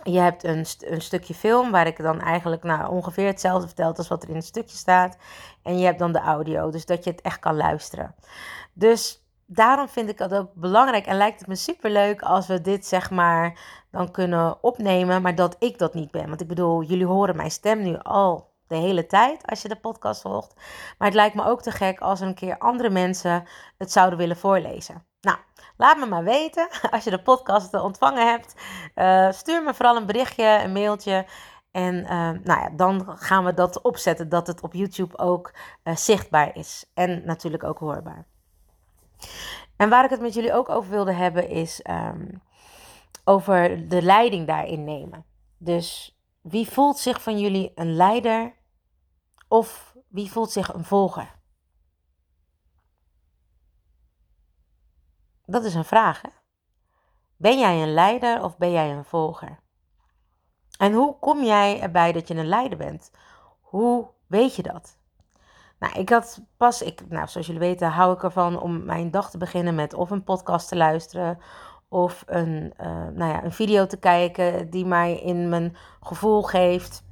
Je 0.04 0.20
hebt 0.20 0.44
een, 0.44 0.66
een 0.80 1.02
stukje 1.02 1.34
film 1.34 1.72
waar 1.72 1.88
ik 1.88 1.98
dan 1.98 2.22
eigenlijk 2.22 2.64
nou, 2.64 2.92
ongeveer 2.92 3.28
hetzelfde 3.28 3.68
vertel 3.68 3.94
als 3.96 4.08
wat 4.08 4.24
er 4.24 4.30
in 4.30 4.36
het 4.36 4.46
stukje 4.46 4.78
staat. 4.78 5.18
En 5.64 5.78
je 5.80 5.86
hebt 5.86 6.00
dan 6.00 6.12
de 6.12 6.20
audio, 6.20 6.70
dus 6.70 6.86
dat 6.86 7.04
je 7.04 7.10
het 7.10 7.22
echt 7.22 7.40
kan 7.40 7.56
luisteren. 7.56 8.16
Dus 8.74 9.24
daarom 9.46 9.88
vind 9.88 10.10
ik 10.10 10.20
het 10.20 10.34
ook 10.34 10.54
belangrijk 10.54 11.06
en 11.06 11.18
lijkt 11.18 11.40
het 11.40 11.48
me 11.48 11.56
superleuk 11.56 12.22
als 12.22 12.48
we 12.48 12.62
dit 12.62 12.86
zeg 12.86 13.10
maar 13.10 13.60
dan 13.92 14.12
kunnen 14.12 14.64
opnemen, 14.64 15.22
maar 15.22 15.36
dat 15.36 15.56
ik 15.60 15.78
dat 15.78 15.94
niet 15.94 16.12
ben. 16.12 16.28
Want 16.28 16.42
ik 16.42 16.48
bedoel, 16.48 16.84
jullie 16.84 17.06
horen 17.06 17.36
mijn 17.36 17.52
stem 17.52 17.82
nu 17.82 17.98
al 17.98 18.50
de 18.70 18.76
hele 18.76 19.06
tijd 19.06 19.48
als 19.48 19.62
je 19.62 19.68
de 19.68 19.80
podcast 19.80 20.22
volgt. 20.22 20.54
Maar 20.98 21.08
het 21.08 21.18
lijkt 21.18 21.36
me 21.36 21.46
ook 21.46 21.62
te 21.62 21.72
gek 21.72 22.00
als 22.00 22.20
een 22.20 22.34
keer 22.34 22.58
andere 22.58 22.90
mensen 22.90 23.48
het 23.78 23.92
zouden 23.92 24.20
willen 24.20 24.38
voorlezen. 24.38 25.06
Nou, 25.22 25.38
laat 25.78 25.98
me 25.98 26.06
maar 26.06 26.24
weten 26.24 26.68
als 26.92 27.04
je 27.04 27.10
de 27.10 27.22
podcast 27.22 27.74
ontvangen 27.74 28.28
hebt. 28.28 28.56
Uh, 28.96 29.32
stuur 29.32 29.64
me 29.64 29.74
vooral 29.74 29.96
een 29.96 30.06
berichtje, 30.06 30.62
een 30.64 30.72
mailtje. 30.72 31.26
En 31.72 31.96
uh, 31.96 32.10
nou 32.44 32.62
ja, 32.62 32.70
dan 32.70 33.06
gaan 33.18 33.46
we 33.46 33.54
dat 33.54 33.82
opzetten 33.82 34.30
dat 34.30 34.48
het 34.48 34.62
op 34.62 34.74
YouTube 34.74 35.18
ook 35.18 35.54
uh, 35.84 35.96
zichtbaar 35.96 36.56
is. 36.56 36.92
En 36.94 37.26
natuurlijk 37.26 37.64
ook 37.64 37.80
hoorbaar. 37.80 38.26
En 39.76 39.90
waar 39.90 40.04
ik 40.04 40.10
het 40.10 40.22
met 40.22 40.34
jullie 40.34 40.54
ook 40.54 40.70
over 40.70 40.92
wilde 40.92 41.14
hebben 41.14 41.50
is 41.50 41.84
um, 41.90 42.42
over 43.24 43.88
de 43.90 44.02
leiding 44.02 44.48
daarin 44.48 44.84
nemen. 44.84 45.26
Dus 45.58 46.18
wie 46.42 46.70
voelt 46.70 46.98
zich 46.98 47.22
van 47.22 47.40
jullie 47.40 47.72
een 47.76 47.96
leider 47.96 48.54
of 49.50 49.96
wie 50.08 50.32
voelt 50.32 50.52
zich 50.52 50.74
een 50.74 50.84
volger? 50.84 51.38
Dat 55.46 55.64
is 55.64 55.76
een 55.76 55.86
vraag. 55.86 56.22
Hè? 56.22 56.30
Ben 57.36 57.60
jij 57.60 57.82
een 57.82 57.94
leider 57.94 58.44
of 58.44 58.58
ben 58.58 58.72
jij 58.72 58.92
een 58.92 59.06
volger? 59.06 59.60
En 60.78 60.94
hoe 60.94 61.20
kom 61.20 61.44
jij 61.44 61.82
erbij 61.82 62.12
dat 62.12 62.28
je 62.28 62.36
een 62.36 62.48
leider 62.48 62.78
bent? 62.78 63.12
Hoe 63.60 64.08
weet 64.28 64.56
je 64.56 64.64
dat? 64.64 64.98
Nou, 65.80 66.00
ik 66.00 66.10
had 66.10 66.42
pas, 66.58 66.82
ik, 66.82 67.10
nou, 67.10 67.28
zoals 67.28 67.48
jullie 67.48 67.62
weten, 67.62 67.88
hou 67.88 68.14
ik 68.14 68.24
ervan 68.24 68.62
om 68.62 68.86
mijn 68.86 69.12
dag 69.12 69.30
te 69.30 69.38
beginnen 69.38 69.76
met 69.76 69.94
of 69.94 70.10
een 70.10 70.24
podcast 70.24 70.68
te 70.68 70.76
luisteren 70.76 71.40
of 71.88 72.24
een, 72.26 72.74
uh, 72.82 72.88
nou 72.88 73.32
ja, 73.32 73.44
een 73.44 73.52
video 73.52 73.86
te 73.86 73.98
kijken 73.98 74.70
die 74.70 74.86
mij 74.86 75.22
in 75.22 75.50
mijn 75.50 75.76
gevoel 76.02 76.42
geeft. 76.42 77.04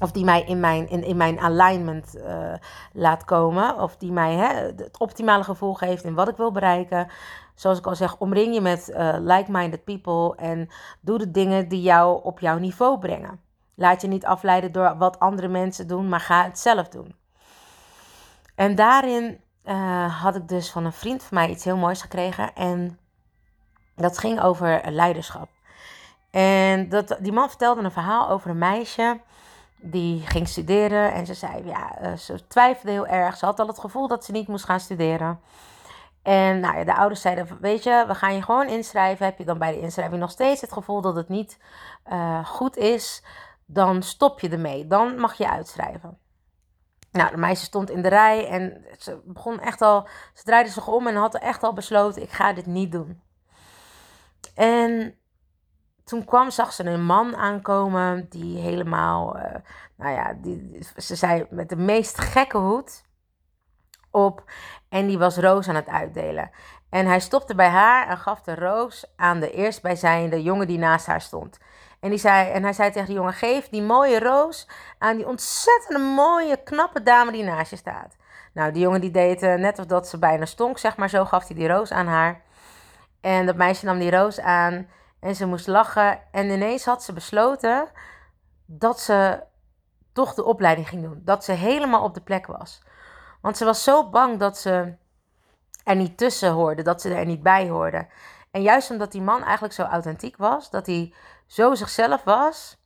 Of 0.00 0.12
die 0.12 0.24
mij 0.24 0.42
in 0.42 0.60
mijn, 0.60 0.88
in, 0.88 1.04
in 1.04 1.16
mijn 1.16 1.40
alignment 1.40 2.16
uh, 2.16 2.54
laat 2.92 3.24
komen. 3.24 3.80
Of 3.80 3.96
die 3.96 4.12
mij 4.12 4.34
hè, 4.34 4.54
het 4.54 4.98
optimale 4.98 5.44
gevoel 5.44 5.74
geeft 5.74 6.04
in 6.04 6.14
wat 6.14 6.28
ik 6.28 6.36
wil 6.36 6.52
bereiken. 6.52 7.08
Zoals 7.54 7.78
ik 7.78 7.86
al 7.86 7.94
zeg, 7.94 8.16
omring 8.18 8.54
je 8.54 8.60
met 8.60 8.88
uh, 8.88 9.14
like-minded 9.18 9.84
people. 9.84 10.36
En 10.36 10.68
doe 11.00 11.18
de 11.18 11.30
dingen 11.30 11.68
die 11.68 11.82
jou 11.82 12.22
op 12.22 12.40
jouw 12.40 12.58
niveau 12.58 12.98
brengen. 12.98 13.40
Laat 13.74 14.00
je 14.00 14.08
niet 14.08 14.24
afleiden 14.24 14.72
door 14.72 14.96
wat 14.96 15.18
andere 15.18 15.48
mensen 15.48 15.86
doen, 15.86 16.08
maar 16.08 16.20
ga 16.20 16.44
het 16.44 16.58
zelf 16.58 16.88
doen. 16.88 17.14
En 18.54 18.74
daarin 18.74 19.40
uh, 19.64 20.22
had 20.22 20.36
ik 20.36 20.48
dus 20.48 20.70
van 20.70 20.84
een 20.84 20.92
vriend 20.92 21.22
van 21.22 21.38
mij 21.38 21.48
iets 21.48 21.64
heel 21.64 21.76
moois 21.76 22.02
gekregen. 22.02 22.54
En 22.54 22.98
dat 23.94 24.18
ging 24.18 24.40
over 24.40 24.82
leiderschap. 24.90 25.48
En 26.30 26.88
dat, 26.88 27.16
die 27.20 27.32
man 27.32 27.48
vertelde 27.48 27.82
een 27.82 27.90
verhaal 27.90 28.28
over 28.28 28.50
een 28.50 28.58
meisje 28.58 29.20
die 29.80 30.26
ging 30.26 30.48
studeren. 30.48 31.12
En 31.12 31.26
ze 31.26 31.34
zei, 31.34 31.64
ja, 31.64 32.02
uh, 32.02 32.16
ze 32.16 32.46
twijfelde 32.46 32.90
heel 32.90 33.06
erg. 33.06 33.36
Ze 33.36 33.44
had 33.44 33.60
al 33.60 33.66
het 33.66 33.78
gevoel 33.78 34.08
dat 34.08 34.24
ze 34.24 34.32
niet 34.32 34.48
moest 34.48 34.64
gaan 34.64 34.80
studeren. 34.80 35.40
En 36.22 36.60
nou 36.60 36.78
ja, 36.78 36.84
de 36.84 36.96
ouders 36.96 37.20
zeiden, 37.20 37.58
weet 37.60 37.82
je, 37.82 38.04
we 38.06 38.14
gaan 38.14 38.34
je 38.34 38.42
gewoon 38.42 38.68
inschrijven. 38.68 39.26
Heb 39.26 39.38
je 39.38 39.44
dan 39.44 39.58
bij 39.58 39.72
de 39.72 39.80
inschrijving 39.80 40.20
nog 40.20 40.30
steeds 40.30 40.60
het 40.60 40.72
gevoel 40.72 41.00
dat 41.00 41.16
het 41.16 41.28
niet 41.28 41.58
uh, 42.12 42.46
goed 42.46 42.76
is, 42.76 43.24
dan 43.66 44.02
stop 44.02 44.40
je 44.40 44.48
ermee. 44.48 44.86
Dan 44.86 45.18
mag 45.18 45.34
je 45.34 45.50
uitschrijven. 45.50 46.18
Nou, 47.12 47.30
de 47.30 47.36
meisje 47.36 47.64
stond 47.64 47.90
in 47.90 48.02
de 48.02 48.08
rij 48.08 48.48
en 48.48 48.84
ze 48.98 49.20
begon 49.24 49.60
echt 49.60 49.82
al, 49.82 50.08
ze 50.34 50.44
draaide 50.44 50.70
zich 50.70 50.88
om 50.88 51.06
en 51.06 51.14
had 51.14 51.34
echt 51.34 51.62
al 51.62 51.72
besloten, 51.72 52.22
ik 52.22 52.30
ga 52.30 52.52
dit 52.52 52.66
niet 52.66 52.92
doen. 52.92 53.22
En 54.54 55.18
toen 56.08 56.24
kwam, 56.24 56.50
zag 56.50 56.72
ze 56.72 56.84
een 56.84 57.04
man 57.04 57.36
aankomen 57.36 58.26
die 58.28 58.58
helemaal, 58.58 59.36
uh, 59.36 59.42
nou 59.96 60.14
ja, 60.14 60.34
die, 60.42 60.78
ze 60.96 61.14
zei 61.14 61.46
met 61.50 61.68
de 61.68 61.76
meest 61.76 62.18
gekke 62.18 62.58
hoed 62.58 63.04
op. 64.10 64.44
En 64.88 65.06
die 65.06 65.18
was 65.18 65.36
roos 65.36 65.68
aan 65.68 65.74
het 65.74 65.88
uitdelen. 65.88 66.50
En 66.90 67.06
hij 67.06 67.20
stopte 67.20 67.54
bij 67.54 67.68
haar 67.68 68.08
en 68.08 68.18
gaf 68.18 68.40
de 68.40 68.54
roos 68.54 69.12
aan 69.16 69.40
de 69.40 69.50
eerstbijzijnde 69.50 70.42
jongen 70.42 70.66
die 70.66 70.78
naast 70.78 71.06
haar 71.06 71.20
stond. 71.20 71.58
En, 72.00 72.10
die 72.10 72.18
zei, 72.18 72.50
en 72.50 72.62
hij 72.62 72.72
zei 72.72 72.90
tegen 72.90 73.08
de 73.08 73.14
jongen: 73.14 73.32
Geef 73.32 73.68
die 73.68 73.82
mooie 73.82 74.18
roos 74.18 74.68
aan 74.98 75.16
die 75.16 75.26
ontzettend 75.26 76.14
mooie, 76.14 76.62
knappe 76.62 77.02
dame 77.02 77.32
die 77.32 77.44
naast 77.44 77.70
je 77.70 77.76
staat. 77.76 78.16
Nou, 78.52 78.72
die 78.72 78.82
jongen 78.82 79.00
die 79.00 79.10
deed 79.10 79.42
uh, 79.42 79.54
net 79.54 79.78
of 79.78 79.86
dat 79.86 80.08
ze 80.08 80.18
bijna 80.18 80.44
stonk, 80.44 80.78
zeg 80.78 80.96
maar. 80.96 81.08
Zo 81.08 81.24
gaf 81.24 81.46
hij 81.46 81.56
die 81.56 81.68
roos 81.68 81.92
aan 81.92 82.06
haar. 82.06 82.40
En 83.20 83.46
dat 83.46 83.56
meisje 83.56 83.84
nam 83.84 83.98
die 83.98 84.10
roos 84.10 84.40
aan 84.40 84.88
en 85.20 85.34
ze 85.34 85.46
moest 85.46 85.66
lachen. 85.66 86.20
En 86.32 86.50
ineens 86.50 86.84
had 86.84 87.02
ze 87.02 87.12
besloten 87.12 87.88
dat 88.66 89.00
ze 89.00 89.42
toch 90.12 90.34
de 90.34 90.44
opleiding 90.44 90.88
ging 90.88 91.02
doen. 91.02 91.20
Dat 91.24 91.44
ze 91.44 91.52
helemaal 91.52 92.02
op 92.02 92.14
de 92.14 92.20
plek 92.20 92.46
was. 92.46 92.82
Want 93.40 93.56
ze 93.56 93.64
was 93.64 93.82
zo 93.84 94.08
bang 94.10 94.38
dat 94.38 94.58
ze 94.58 94.96
er 95.84 95.96
niet 95.96 96.16
tussen 96.16 96.50
hoorde, 96.50 96.82
dat 96.82 97.00
ze 97.00 97.14
er 97.14 97.26
niet 97.26 97.42
bij 97.42 97.68
hoorde. 97.68 98.08
En 98.50 98.62
juist 98.62 98.90
omdat 98.90 99.12
die 99.12 99.22
man 99.22 99.42
eigenlijk 99.42 99.74
zo 99.74 99.82
authentiek 99.82 100.36
was, 100.36 100.70
dat 100.70 100.86
hij 100.86 101.14
zo 101.46 101.74
zichzelf 101.74 102.24
was, 102.24 102.76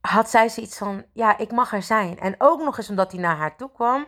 had 0.00 0.30
zij 0.30 0.48
zoiets 0.48 0.78
van: 0.78 1.04
ja, 1.12 1.38
ik 1.38 1.50
mag 1.50 1.72
er 1.72 1.82
zijn. 1.82 2.18
En 2.18 2.34
ook 2.38 2.62
nog 2.62 2.76
eens 2.76 2.90
omdat 2.90 3.12
hij 3.12 3.20
naar 3.20 3.36
haar 3.36 3.56
toe 3.56 3.70
kwam, 3.72 4.06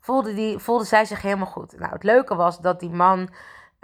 voelde, 0.00 0.34
die, 0.34 0.58
voelde 0.58 0.84
zij 0.84 1.04
zich 1.04 1.22
helemaal 1.22 1.46
goed. 1.46 1.78
Nou, 1.78 1.92
het 1.92 2.02
leuke 2.02 2.34
was 2.34 2.58
dat 2.58 2.80
die 2.80 2.90
man 2.90 3.30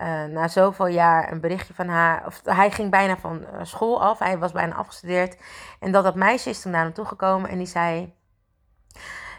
uh, 0.01 0.25
na 0.25 0.49
zoveel 0.49 0.87
jaar 0.87 1.33
een 1.33 1.41
berichtje 1.41 1.75
van 1.75 1.89
haar. 1.89 2.27
Of 2.27 2.41
hij 2.45 2.71
ging 2.71 2.91
bijna 2.91 3.17
van 3.17 3.43
uh, 3.43 3.59
school 3.63 4.03
af. 4.03 4.19
Hij 4.19 4.39
was 4.39 4.53
bijna 4.53 4.75
afgestudeerd. 4.75 5.37
En 5.81 5.93
dat 5.93 6.05
dat 6.05 6.15
meisje 6.15 6.51
is 6.51 6.61
toen 6.61 6.73
naar 6.73 6.85
hem 6.85 6.93
toegekomen. 6.93 7.51
En 7.51 7.59
die 7.59 7.67
zei. 7.67 8.15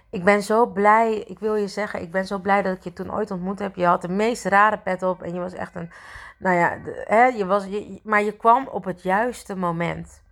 Ik 0.09 0.23
ben 0.23 0.43
zo 0.43 0.65
blij. 0.65 1.17
Ik 1.17 1.39
wil 1.39 1.55
je 1.55 1.67
zeggen. 1.67 2.01
Ik 2.01 2.11
ben 2.11 2.25
zo 2.27 2.39
blij 2.39 2.61
dat 2.61 2.75
ik 2.75 2.83
je 2.83 2.93
toen 2.93 3.13
ooit 3.13 3.31
ontmoet 3.31 3.59
heb. 3.59 3.75
Je 3.75 3.85
had 3.85 4.01
de 4.01 4.09
meest 4.09 4.45
rare 4.45 4.77
pet 4.77 5.03
op. 5.03 5.21
En 5.21 5.33
je 5.33 5.39
was 5.39 5.53
echt 5.53 5.75
een. 5.75 5.91
Nou 6.37 6.55
ja. 6.55 6.77
Hè, 7.05 7.25
je 7.25 7.45
was, 7.45 7.65
je, 7.65 7.99
maar 8.03 8.21
je 8.21 8.37
kwam 8.37 8.67
op 8.67 8.83
het 8.83 9.03
juiste 9.03 9.55
moment. 9.55 10.23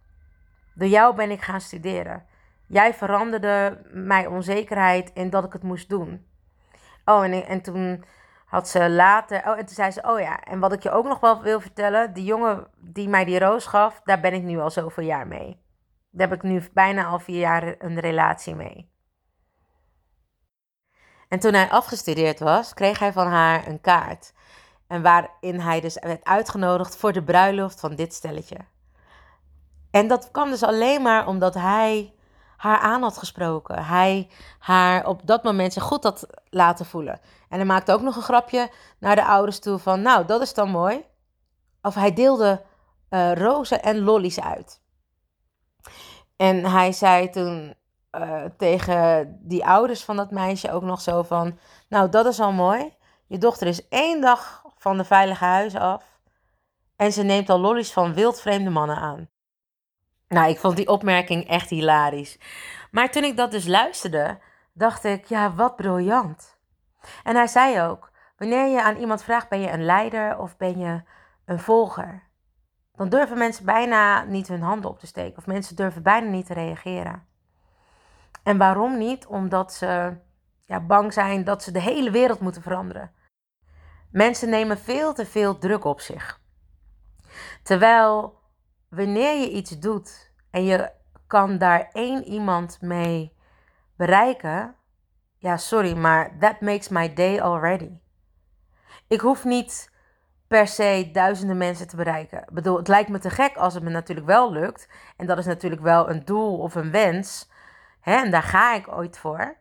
Door 0.74 0.88
jou 0.88 1.16
ben 1.16 1.32
ik 1.32 1.42
gaan 1.42 1.62
studeren. 1.62 2.26
Jij 2.66 2.94
veranderde 2.94 3.82
mijn 3.92 4.30
onzekerheid 4.30 5.12
in 5.14 5.30
dat 5.30 5.44
ik 5.44 5.54
het 5.54 5.64
moest 5.64 5.90
doen. 5.90 6.26
Oh, 7.06 7.24
en, 7.24 7.46
en 7.48 7.62
toen 7.62 8.04
had 8.48 8.68
ze 8.70 8.90
later. 8.90 9.42
Oh, 9.46 9.58
en 9.58 9.66
toen 9.66 9.76
zei 9.76 9.92
ze: 9.92 10.04
Oh 10.04 10.20
ja, 10.20 10.44
en 10.44 10.60
wat 10.60 10.74
ik 10.74 10.84
je 10.84 10.92
ook 10.92 11.06
nog 11.06 11.20
wel 11.20 11.42
wil 11.42 11.60
vertellen. 11.60 12.14
Die 12.14 12.24
jongen 12.24 12.68
die 12.78 13.10
mij 13.10 13.26
die 13.26 13.40
roos 13.40 13.66
gaf, 13.66 14.02
daar 14.04 14.20
ben 14.20 14.34
ik 14.34 14.44
nu 14.44 14.60
al 14.60 14.72
zoveel 14.72 15.04
jaar 15.04 15.28
mee. 15.28 15.62
Daar 16.12 16.30
heb 16.30 16.38
ik 16.38 16.44
nu 16.44 16.64
bijna 16.74 17.06
al 17.06 17.20
vier 17.20 17.40
jaar 17.40 17.76
een 17.78 18.00
relatie 18.00 18.56
mee. 18.56 18.92
En 21.28 21.40
toen 21.40 21.54
hij 21.54 21.70
afgestudeerd 21.70 22.40
was, 22.40 22.74
kreeg 22.74 23.00
hij 23.00 23.14
van 23.14 23.28
haar 23.28 23.68
een 23.68 23.82
kaart. 23.82 24.34
En 24.88 25.02
waarin 25.02 25.60
hij 25.60 25.82
dus 25.82 26.00
werd 26.00 26.24
uitgenodigd 26.24 26.98
voor 26.98 27.14
de 27.14 27.24
bruiloft 27.24 27.80
van 27.80 27.96
dit 27.96 28.14
stelletje. 28.14 28.58
En 29.92 30.08
dat 30.08 30.32
kwam 30.32 30.50
dus 30.50 30.64
alleen 30.64 31.02
maar 31.02 31.28
omdat 31.28 31.54
hij 31.54 32.14
haar 32.58 32.80
aan 32.80 33.02
had 33.02 33.18
gesproken. 33.18 33.86
Hij 33.86 34.30
haar 34.60 35.08
op 35.08 35.22
dat 35.24 35.44
moment 35.44 35.74
zich 35.74 35.84
goed 35.84 36.04
had 36.04 36.28
laten 36.50 36.86
voelen. 36.86 37.20
En 37.50 37.58
hij 37.58 37.66
maakte 37.66 37.94
ook 37.94 38.02
nog 38.02 38.16
een 38.16 38.22
grapje 38.22 38.70
naar 39.00 39.16
de 39.16 39.26
ouders 39.26 39.60
toe 39.60 39.78
van, 39.78 40.02
nou, 40.02 40.26
dat 40.26 40.42
is 40.42 40.54
dan 40.54 40.70
mooi. 40.70 41.06
Of 41.82 41.96
hij 41.96 42.14
deelde 42.14 42.62
uh, 43.10 43.34
rozen 43.34 43.84
en 43.84 44.00
lollies 44.00 44.42
uit. 44.42 44.82
En 46.36 46.66
hij 46.66 46.92
zei 46.92 47.30
toen 47.30 47.76
uh, 48.12 48.44
tegen 48.58 49.38
die 49.42 49.66
ouders 49.66 50.04
van 50.04 50.16
dat 50.16 50.32
meisje 50.32 50.72
ook 50.72 50.84
nog 50.84 51.02
zo 51.02 51.24
van, 51.24 51.60
nou, 51.90 52.10
dat 52.10 52.26
is 52.26 52.40
al 52.40 52.52
mooi. 52.52 52.94
Je 53.28 53.38
dochter 53.38 53.68
is 53.68 53.88
één 53.88 54.22
dag 54.22 54.64
van 54.78 54.98
de 54.98 55.04
veilige 55.04 55.46
huis 55.46 55.76
af. 55.76 56.20
En 56.96 57.12
ze 57.12 57.24
neemt 57.24 57.50
al 57.50 57.60
lollies 57.60 57.94
van 57.94 58.14
wildvreemde 58.14 58.70
mannen 58.70 58.98
aan. 58.98 59.30
Nou, 60.28 60.50
ik 60.50 60.60
vond 60.60 60.76
die 60.76 60.88
opmerking 60.88 61.48
echt 61.48 61.70
hilarisch. 61.70 62.40
Maar 62.92 63.12
toen 63.12 63.24
ik 63.24 63.38
dat 63.38 63.52
dus 63.52 63.68
luisterde, 63.68 64.40
dacht 64.74 65.04
ik, 65.04 65.26
ja, 65.26 65.54
wat 65.54 65.76
briljant. 65.76 66.58
En 67.24 67.36
hij 67.36 67.48
zei 67.48 67.82
ook, 67.82 68.12
wanneer 68.38 68.68
je 68.68 68.84
aan 68.84 68.96
iemand 68.96 69.24
vraagt, 69.24 69.50
ben 69.50 69.60
je 69.60 69.72
een 69.72 69.86
leider 69.86 70.38
of 70.38 70.58
ben 70.58 70.80
je 70.80 71.02
een 71.46 71.60
volger? 71.60 72.24
Dan 72.96 73.10
durven 73.10 73.38
mensen 73.38 73.66
bijna 73.66 74.24
niet 74.24 74.48
hun 74.48 74.62
handen 74.62 74.90
op 74.90 75.00
te 75.00 75.08
steken. 75.08 75.38
Of 75.38 75.46
mensen 75.46 75.76
durven 75.76 76.04
bijna 76.04 76.30
niet 76.30 76.46
te 76.46 76.54
reageren. 76.54 77.28
En 78.44 78.58
waarom 78.58 78.98
niet? 78.98 79.26
Omdat 79.26 79.74
ze 79.74 80.18
ja, 80.66 80.80
bang 80.80 81.14
zijn 81.14 81.44
dat 81.44 81.64
ze 81.64 81.72
de 81.72 81.82
hele 81.82 82.12
wereld 82.12 82.40
moeten 82.40 82.62
veranderen. 82.62 83.12
Mensen 84.12 84.50
nemen 84.50 84.78
veel 84.78 85.14
te 85.14 85.26
veel 85.26 85.58
druk 85.58 85.86
op 85.86 86.00
zich. 86.00 86.40
Terwijl 87.64 88.37
wanneer 88.98 89.40
je 89.40 89.52
iets 89.52 89.80
doet 89.80 90.32
en 90.52 90.64
je 90.64 90.92
kan 91.28 91.58
daar 91.58 91.90
één 91.92 92.24
iemand 92.24 92.82
mee 92.82 93.36
bereiken, 93.96 94.76
ja, 95.38 95.58
sorry, 95.58 95.98
maar 95.98 96.38
that 96.40 96.62
makes 96.62 96.88
my 96.90 97.14
day 97.14 97.42
already. 97.42 97.92
Ik 99.08 99.20
hoef 99.20 99.44
niet 99.44 99.92
per 100.48 100.68
se 100.68 101.10
duizenden 101.14 101.58
mensen 101.58 101.88
te 101.88 101.96
bereiken. 101.96 102.42
Ik 102.42 102.52
bedoel, 102.52 102.78
het 102.78 102.88
lijkt 102.88 103.10
me 103.10 103.20
te 103.20 103.30
gek 103.30 103.56
als 103.56 103.74
het 103.74 103.84
me 103.84 103.90
natuurlijk 103.90 104.28
wel 104.28 104.52
lukt. 104.52 104.90
En 105.18 105.26
dat 105.26 105.38
is 105.38 105.46
natuurlijk 105.46 105.82
wel 105.82 106.10
een 106.10 106.26
doel 106.26 106.58
of 106.58 106.76
een 106.76 106.92
wens. 106.92 107.50
Hè, 108.02 108.16
en 108.16 108.32
daar 108.32 108.44
ga 108.44 108.74
ik 108.74 108.88
ooit 108.88 109.18
voor. 109.18 109.58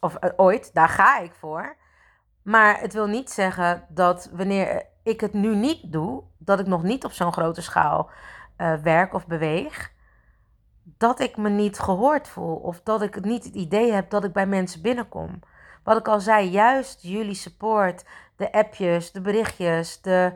Of 0.00 0.16
uh, 0.20 0.30
ooit, 0.36 0.74
daar 0.74 0.88
ga 0.88 1.18
ik 1.18 1.32
voor. 1.34 1.76
Maar 2.42 2.80
het 2.80 2.92
wil 2.92 3.06
niet 3.06 3.30
zeggen 3.30 3.86
dat 3.88 4.30
wanneer 4.32 4.86
ik 5.02 5.20
het 5.20 5.32
nu 5.32 5.56
niet 5.56 5.92
doe, 5.92 6.22
dat 6.38 6.60
ik 6.60 6.66
nog 6.66 6.82
niet 6.82 7.04
op 7.04 7.12
zo'n 7.12 7.32
grote 7.32 7.62
schaal 7.62 8.10
uh, 8.58 8.74
werk 8.74 9.14
of 9.14 9.26
beweeg, 9.26 9.92
dat 10.82 11.20
ik 11.20 11.36
me 11.36 11.48
niet 11.48 11.78
gehoord 11.78 12.28
voel 12.28 12.56
of 12.56 12.80
dat 12.82 13.02
ik 13.02 13.24
niet 13.24 13.44
het 13.44 13.54
idee 13.54 13.92
heb 13.92 14.10
dat 14.10 14.24
ik 14.24 14.32
bij 14.32 14.46
mensen 14.46 14.82
binnenkom. 14.82 15.40
Wat 15.84 15.98
ik 15.98 16.08
al 16.08 16.20
zei, 16.20 16.48
juist 16.48 17.02
jullie 17.02 17.34
support, 17.34 18.04
de 18.36 18.52
appjes, 18.52 19.12
de 19.12 19.20
berichtjes, 19.20 20.00
de, 20.00 20.32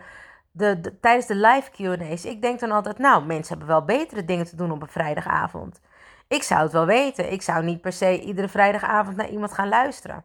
de, 0.51 0.81
de 0.81 1.01
tijdens 1.01 1.27
de 1.27 1.35
live 1.35 1.71
QA's. 1.71 2.25
Ik 2.25 2.43
denk 2.43 2.61
dan 2.61 2.71
altijd, 2.71 2.99
nou, 2.99 3.25
mensen 3.25 3.59
hebben 3.59 3.77
wel 3.77 3.85
betere 3.85 4.25
dingen 4.25 4.47
te 4.47 4.57
doen 4.57 4.71
op 4.71 4.83
een 4.83 4.89
vrijdagavond. 4.89 5.81
Ik 6.29 6.43
zou 6.43 6.63
het 6.63 6.73
wel 6.73 6.87
weten. 6.87 7.33
Ik 7.33 7.43
zou 7.43 7.65
niet 7.65 7.81
per 7.81 7.93
se 7.93 8.21
iedere 8.21 8.49
vrijdagavond 8.49 9.17
naar 9.17 9.29
iemand 9.29 9.53
gaan 9.53 9.69
luisteren. 9.69 10.25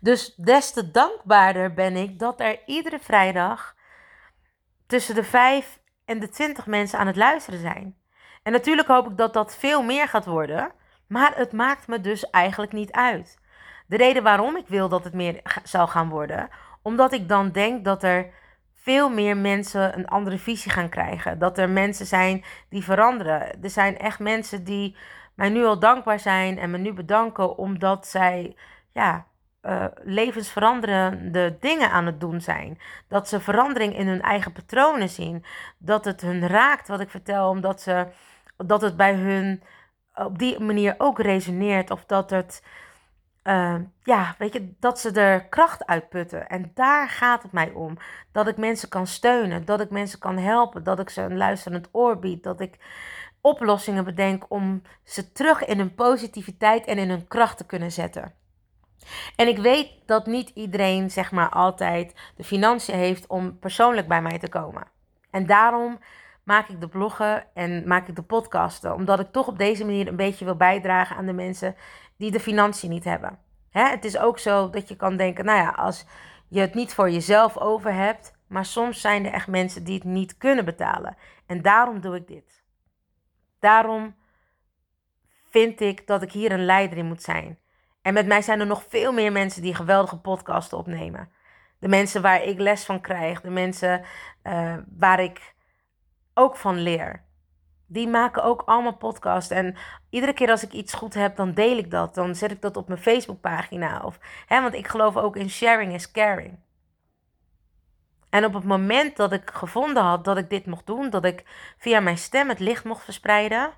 Dus 0.00 0.34
des 0.34 0.72
te 0.72 0.90
dankbaarder 0.90 1.74
ben 1.74 1.96
ik 1.96 2.18
dat 2.18 2.40
er 2.40 2.60
iedere 2.66 2.98
vrijdag 2.98 3.74
tussen 4.86 5.14
de 5.14 5.24
vijf 5.24 5.80
en 6.04 6.20
de 6.20 6.28
20 6.28 6.66
mensen 6.66 6.98
aan 6.98 7.06
het 7.06 7.16
luisteren 7.16 7.60
zijn. 7.60 7.96
En 8.42 8.52
natuurlijk 8.52 8.88
hoop 8.88 9.10
ik 9.10 9.16
dat 9.16 9.32
dat 9.32 9.56
veel 9.56 9.82
meer 9.82 10.08
gaat 10.08 10.26
worden. 10.26 10.72
Maar 11.06 11.36
het 11.36 11.52
maakt 11.52 11.86
me 11.86 12.00
dus 12.00 12.30
eigenlijk 12.30 12.72
niet 12.72 12.92
uit. 12.92 13.38
De 13.86 13.96
reden 13.96 14.22
waarom 14.22 14.56
ik 14.56 14.68
wil 14.68 14.88
dat 14.88 15.04
het 15.04 15.12
meer 15.12 15.42
zou 15.62 15.88
gaan 15.88 16.08
worden, 16.08 16.48
omdat 16.82 17.12
ik 17.12 17.28
dan 17.28 17.50
denk 17.50 17.84
dat 17.84 18.02
er 18.02 18.30
veel 18.74 19.10
meer 19.10 19.36
mensen 19.36 19.98
een 19.98 20.08
andere 20.08 20.38
visie 20.38 20.70
gaan 20.70 20.88
krijgen. 20.88 21.38
Dat 21.38 21.58
er 21.58 21.68
mensen 21.68 22.06
zijn 22.06 22.44
die 22.68 22.84
veranderen. 22.84 23.62
Er 23.62 23.70
zijn 23.70 23.98
echt 23.98 24.18
mensen 24.18 24.64
die 24.64 24.96
mij 25.34 25.48
nu 25.48 25.64
al 25.64 25.78
dankbaar 25.78 26.20
zijn 26.20 26.58
en 26.58 26.70
me 26.70 26.78
nu 26.78 26.92
bedanken 26.92 27.56
omdat 27.58 28.06
zij 28.06 28.56
ja, 28.92 29.26
uh, 29.62 29.84
levensveranderende 30.02 31.56
dingen 31.60 31.90
aan 31.90 32.06
het 32.06 32.20
doen 32.20 32.40
zijn. 32.40 32.78
Dat 33.08 33.28
ze 33.28 33.40
verandering 33.40 33.96
in 33.96 34.08
hun 34.08 34.22
eigen 34.22 34.52
patronen 34.52 35.08
zien. 35.08 35.44
Dat 35.78 36.04
het 36.04 36.20
hun 36.20 36.46
raakt 36.46 36.88
wat 36.88 37.00
ik 37.00 37.10
vertel, 37.10 37.48
omdat 37.48 37.80
ze, 37.80 38.06
dat 38.56 38.80
het 38.80 38.96
bij 38.96 39.14
hun 39.14 39.62
op 40.14 40.38
die 40.38 40.60
manier 40.60 40.94
ook 40.98 41.20
resoneert. 41.20 41.90
Of 41.90 42.04
dat 42.04 42.30
het, 42.30 42.62
uh, 43.44 43.74
ja, 44.02 44.34
weet 44.38 44.52
je, 44.52 44.74
dat 44.80 45.00
ze 45.00 45.10
er 45.10 45.44
kracht 45.44 45.86
uitputten. 45.86 46.48
En 46.48 46.70
daar 46.74 47.08
gaat 47.08 47.42
het 47.42 47.52
mij 47.52 47.70
om. 47.70 47.96
Dat 48.32 48.48
ik 48.48 48.56
mensen 48.56 48.88
kan 48.88 49.06
steunen, 49.06 49.64
dat 49.64 49.80
ik 49.80 49.90
mensen 49.90 50.18
kan 50.18 50.38
helpen, 50.38 50.84
dat 50.84 50.98
ik 50.98 51.10
ze 51.10 51.22
een 51.22 51.36
luisterend 51.36 51.88
oor 51.92 52.18
bied, 52.18 52.42
dat 52.42 52.60
ik 52.60 52.78
oplossingen 53.40 54.04
bedenk 54.04 54.44
om 54.48 54.82
ze 55.04 55.32
terug 55.32 55.64
in 55.64 55.78
hun 55.78 55.94
positiviteit 55.94 56.86
en 56.86 56.98
in 56.98 57.08
hun 57.08 57.28
kracht 57.28 57.56
te 57.56 57.66
kunnen 57.66 57.92
zetten. 57.92 58.41
En 59.36 59.48
ik 59.48 59.58
weet 59.58 59.90
dat 60.06 60.26
niet 60.26 60.48
iedereen, 60.48 61.10
zeg 61.10 61.32
maar, 61.32 61.48
altijd 61.48 62.14
de 62.36 62.44
financiën 62.44 62.94
heeft 62.94 63.26
om 63.26 63.58
persoonlijk 63.58 64.08
bij 64.08 64.22
mij 64.22 64.38
te 64.38 64.48
komen. 64.48 64.86
En 65.30 65.46
daarom 65.46 65.98
maak 66.44 66.68
ik 66.68 66.80
de 66.80 66.88
bloggen 66.88 67.46
en 67.54 67.88
maak 67.88 68.08
ik 68.08 68.16
de 68.16 68.22
podcasten. 68.22 68.94
Omdat 68.94 69.20
ik 69.20 69.32
toch 69.32 69.46
op 69.46 69.58
deze 69.58 69.84
manier 69.84 70.08
een 70.08 70.16
beetje 70.16 70.44
wil 70.44 70.56
bijdragen 70.56 71.16
aan 71.16 71.26
de 71.26 71.32
mensen 71.32 71.76
die 72.16 72.30
de 72.30 72.40
financiën 72.40 72.90
niet 72.90 73.04
hebben. 73.04 73.38
Hè? 73.70 73.88
Het 73.88 74.04
is 74.04 74.18
ook 74.18 74.38
zo 74.38 74.70
dat 74.70 74.88
je 74.88 74.96
kan 74.96 75.16
denken, 75.16 75.44
nou 75.44 75.58
ja, 75.58 75.68
als 75.68 76.06
je 76.48 76.60
het 76.60 76.74
niet 76.74 76.94
voor 76.94 77.10
jezelf 77.10 77.58
over 77.58 77.94
hebt, 77.94 78.34
maar 78.46 78.64
soms 78.64 79.00
zijn 79.00 79.26
er 79.26 79.32
echt 79.32 79.46
mensen 79.46 79.84
die 79.84 79.94
het 79.94 80.04
niet 80.04 80.36
kunnen 80.36 80.64
betalen. 80.64 81.16
En 81.46 81.62
daarom 81.62 82.00
doe 82.00 82.16
ik 82.16 82.26
dit. 82.26 82.64
Daarom 83.58 84.14
vind 85.50 85.80
ik 85.80 86.06
dat 86.06 86.22
ik 86.22 86.32
hier 86.32 86.52
een 86.52 86.64
leider 86.64 86.98
in 86.98 87.06
moet 87.06 87.22
zijn. 87.22 87.58
En 88.02 88.14
met 88.14 88.26
mij 88.26 88.42
zijn 88.42 88.60
er 88.60 88.66
nog 88.66 88.84
veel 88.88 89.12
meer 89.12 89.32
mensen 89.32 89.62
die 89.62 89.74
geweldige 89.74 90.18
podcasten 90.18 90.78
opnemen. 90.78 91.30
De 91.78 91.88
mensen 91.88 92.22
waar 92.22 92.42
ik 92.42 92.58
les 92.58 92.84
van 92.84 93.00
krijg, 93.00 93.40
de 93.40 93.50
mensen 93.50 94.04
uh, 94.42 94.76
waar 94.98 95.20
ik 95.20 95.54
ook 96.34 96.56
van 96.56 96.78
leer. 96.78 97.24
Die 97.86 98.08
maken 98.08 98.44
ook 98.44 98.62
allemaal 98.66 98.96
podcasts. 98.96 99.50
En 99.50 99.76
iedere 100.10 100.32
keer 100.32 100.50
als 100.50 100.62
ik 100.62 100.72
iets 100.72 100.94
goed 100.94 101.14
heb, 101.14 101.36
dan 101.36 101.54
deel 101.54 101.76
ik 101.76 101.90
dat. 101.90 102.14
Dan 102.14 102.34
zet 102.34 102.50
ik 102.50 102.60
dat 102.60 102.76
op 102.76 102.88
mijn 102.88 103.00
Facebookpagina. 103.00 104.00
Of, 104.04 104.18
hè, 104.46 104.62
want 104.62 104.74
ik 104.74 104.88
geloof 104.88 105.16
ook 105.16 105.36
in 105.36 105.50
sharing 105.50 105.94
is 105.94 106.10
caring. 106.10 106.58
En 108.30 108.44
op 108.44 108.54
het 108.54 108.64
moment 108.64 109.16
dat 109.16 109.32
ik 109.32 109.50
gevonden 109.50 110.02
had 110.02 110.24
dat 110.24 110.36
ik 110.36 110.50
dit 110.50 110.66
mocht 110.66 110.86
doen, 110.86 111.10
dat 111.10 111.24
ik 111.24 111.44
via 111.78 112.00
mijn 112.00 112.18
stem 112.18 112.48
het 112.48 112.58
licht 112.58 112.84
mocht 112.84 113.04
verspreiden, 113.04 113.72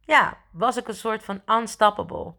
ja, 0.00 0.36
was 0.50 0.76
ik 0.76 0.88
een 0.88 0.94
soort 0.94 1.24
van 1.24 1.42
unstoppable. 1.46 2.34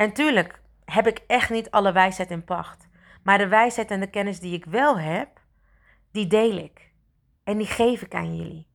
En 0.00 0.12
tuurlijk 0.12 0.62
heb 0.84 1.06
ik 1.06 1.18
echt 1.26 1.50
niet 1.50 1.70
alle 1.70 1.92
wijsheid 1.92 2.30
in 2.30 2.44
pacht. 2.44 2.88
Maar 3.22 3.38
de 3.38 3.48
wijsheid 3.48 3.90
en 3.90 4.00
de 4.00 4.10
kennis 4.10 4.40
die 4.40 4.54
ik 4.54 4.64
wel 4.64 4.98
heb, 4.98 5.40
die 6.10 6.26
deel 6.26 6.56
ik. 6.56 6.92
En 7.44 7.58
die 7.58 7.66
geef 7.66 8.02
ik 8.02 8.14
aan 8.14 8.36
jullie. 8.36 8.68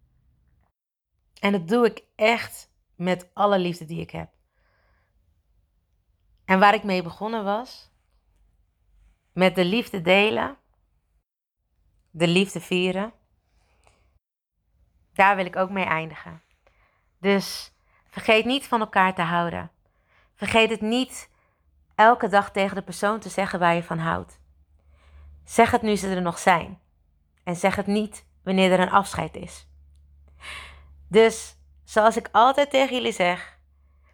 En 1.39 1.51
dat 1.51 1.67
doe 1.67 1.85
ik 1.85 2.03
echt 2.15 2.71
met 2.95 3.29
alle 3.33 3.59
liefde 3.59 3.85
die 3.85 4.01
ik 4.01 4.11
heb. 4.11 4.29
En 6.45 6.59
waar 6.59 6.73
ik 6.73 6.83
mee 6.83 7.03
begonnen 7.03 7.43
was, 7.43 7.91
met 9.33 9.55
de 9.55 9.65
liefde 9.65 10.01
delen, 10.01 10.57
de 12.11 12.27
liefde 12.27 12.61
vieren, 12.61 13.13
daar 15.13 15.35
wil 15.35 15.45
ik 15.45 15.55
ook 15.55 15.69
mee 15.69 15.85
eindigen. 15.85 16.41
Dus 17.19 17.73
vergeet 18.07 18.45
niet 18.45 18.67
van 18.67 18.79
elkaar 18.79 19.15
te 19.15 19.21
houden. 19.21 19.73
Vergeet 20.35 20.69
het 20.69 20.81
niet 20.81 21.29
elke 21.95 22.27
dag 22.27 22.51
tegen 22.51 22.75
de 22.75 22.81
persoon 22.81 23.19
te 23.19 23.29
zeggen 23.29 23.59
waar 23.59 23.75
je 23.75 23.83
van 23.83 23.97
houdt. 23.97 24.39
Zeg 25.43 25.71
het 25.71 25.81
nu 25.81 25.95
ze 25.95 26.15
er 26.15 26.21
nog 26.21 26.39
zijn. 26.39 26.79
En 27.43 27.55
zeg 27.55 27.75
het 27.75 27.87
niet 27.87 28.25
wanneer 28.43 28.71
er 28.71 28.79
een 28.79 28.91
afscheid 28.91 29.35
is. 29.35 29.67
Dus, 31.07 31.57
zoals 31.83 32.17
ik 32.17 32.29
altijd 32.31 32.69
tegen 32.69 32.95
jullie 32.95 33.11
zeg, 33.11 33.57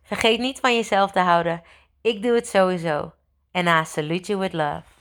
vergeet 0.03 0.39
niet 0.39 0.60
van 0.60 0.75
jezelf 0.75 1.12
te 1.12 1.19
houden. 1.19 1.62
Ik 2.01 2.23
doe 2.23 2.36
het 2.36 2.47
sowieso. 2.47 3.13
En 3.51 3.67
I 3.67 3.86
salute 3.86 4.27
you 4.27 4.39
with 4.39 4.53
love. 4.53 5.00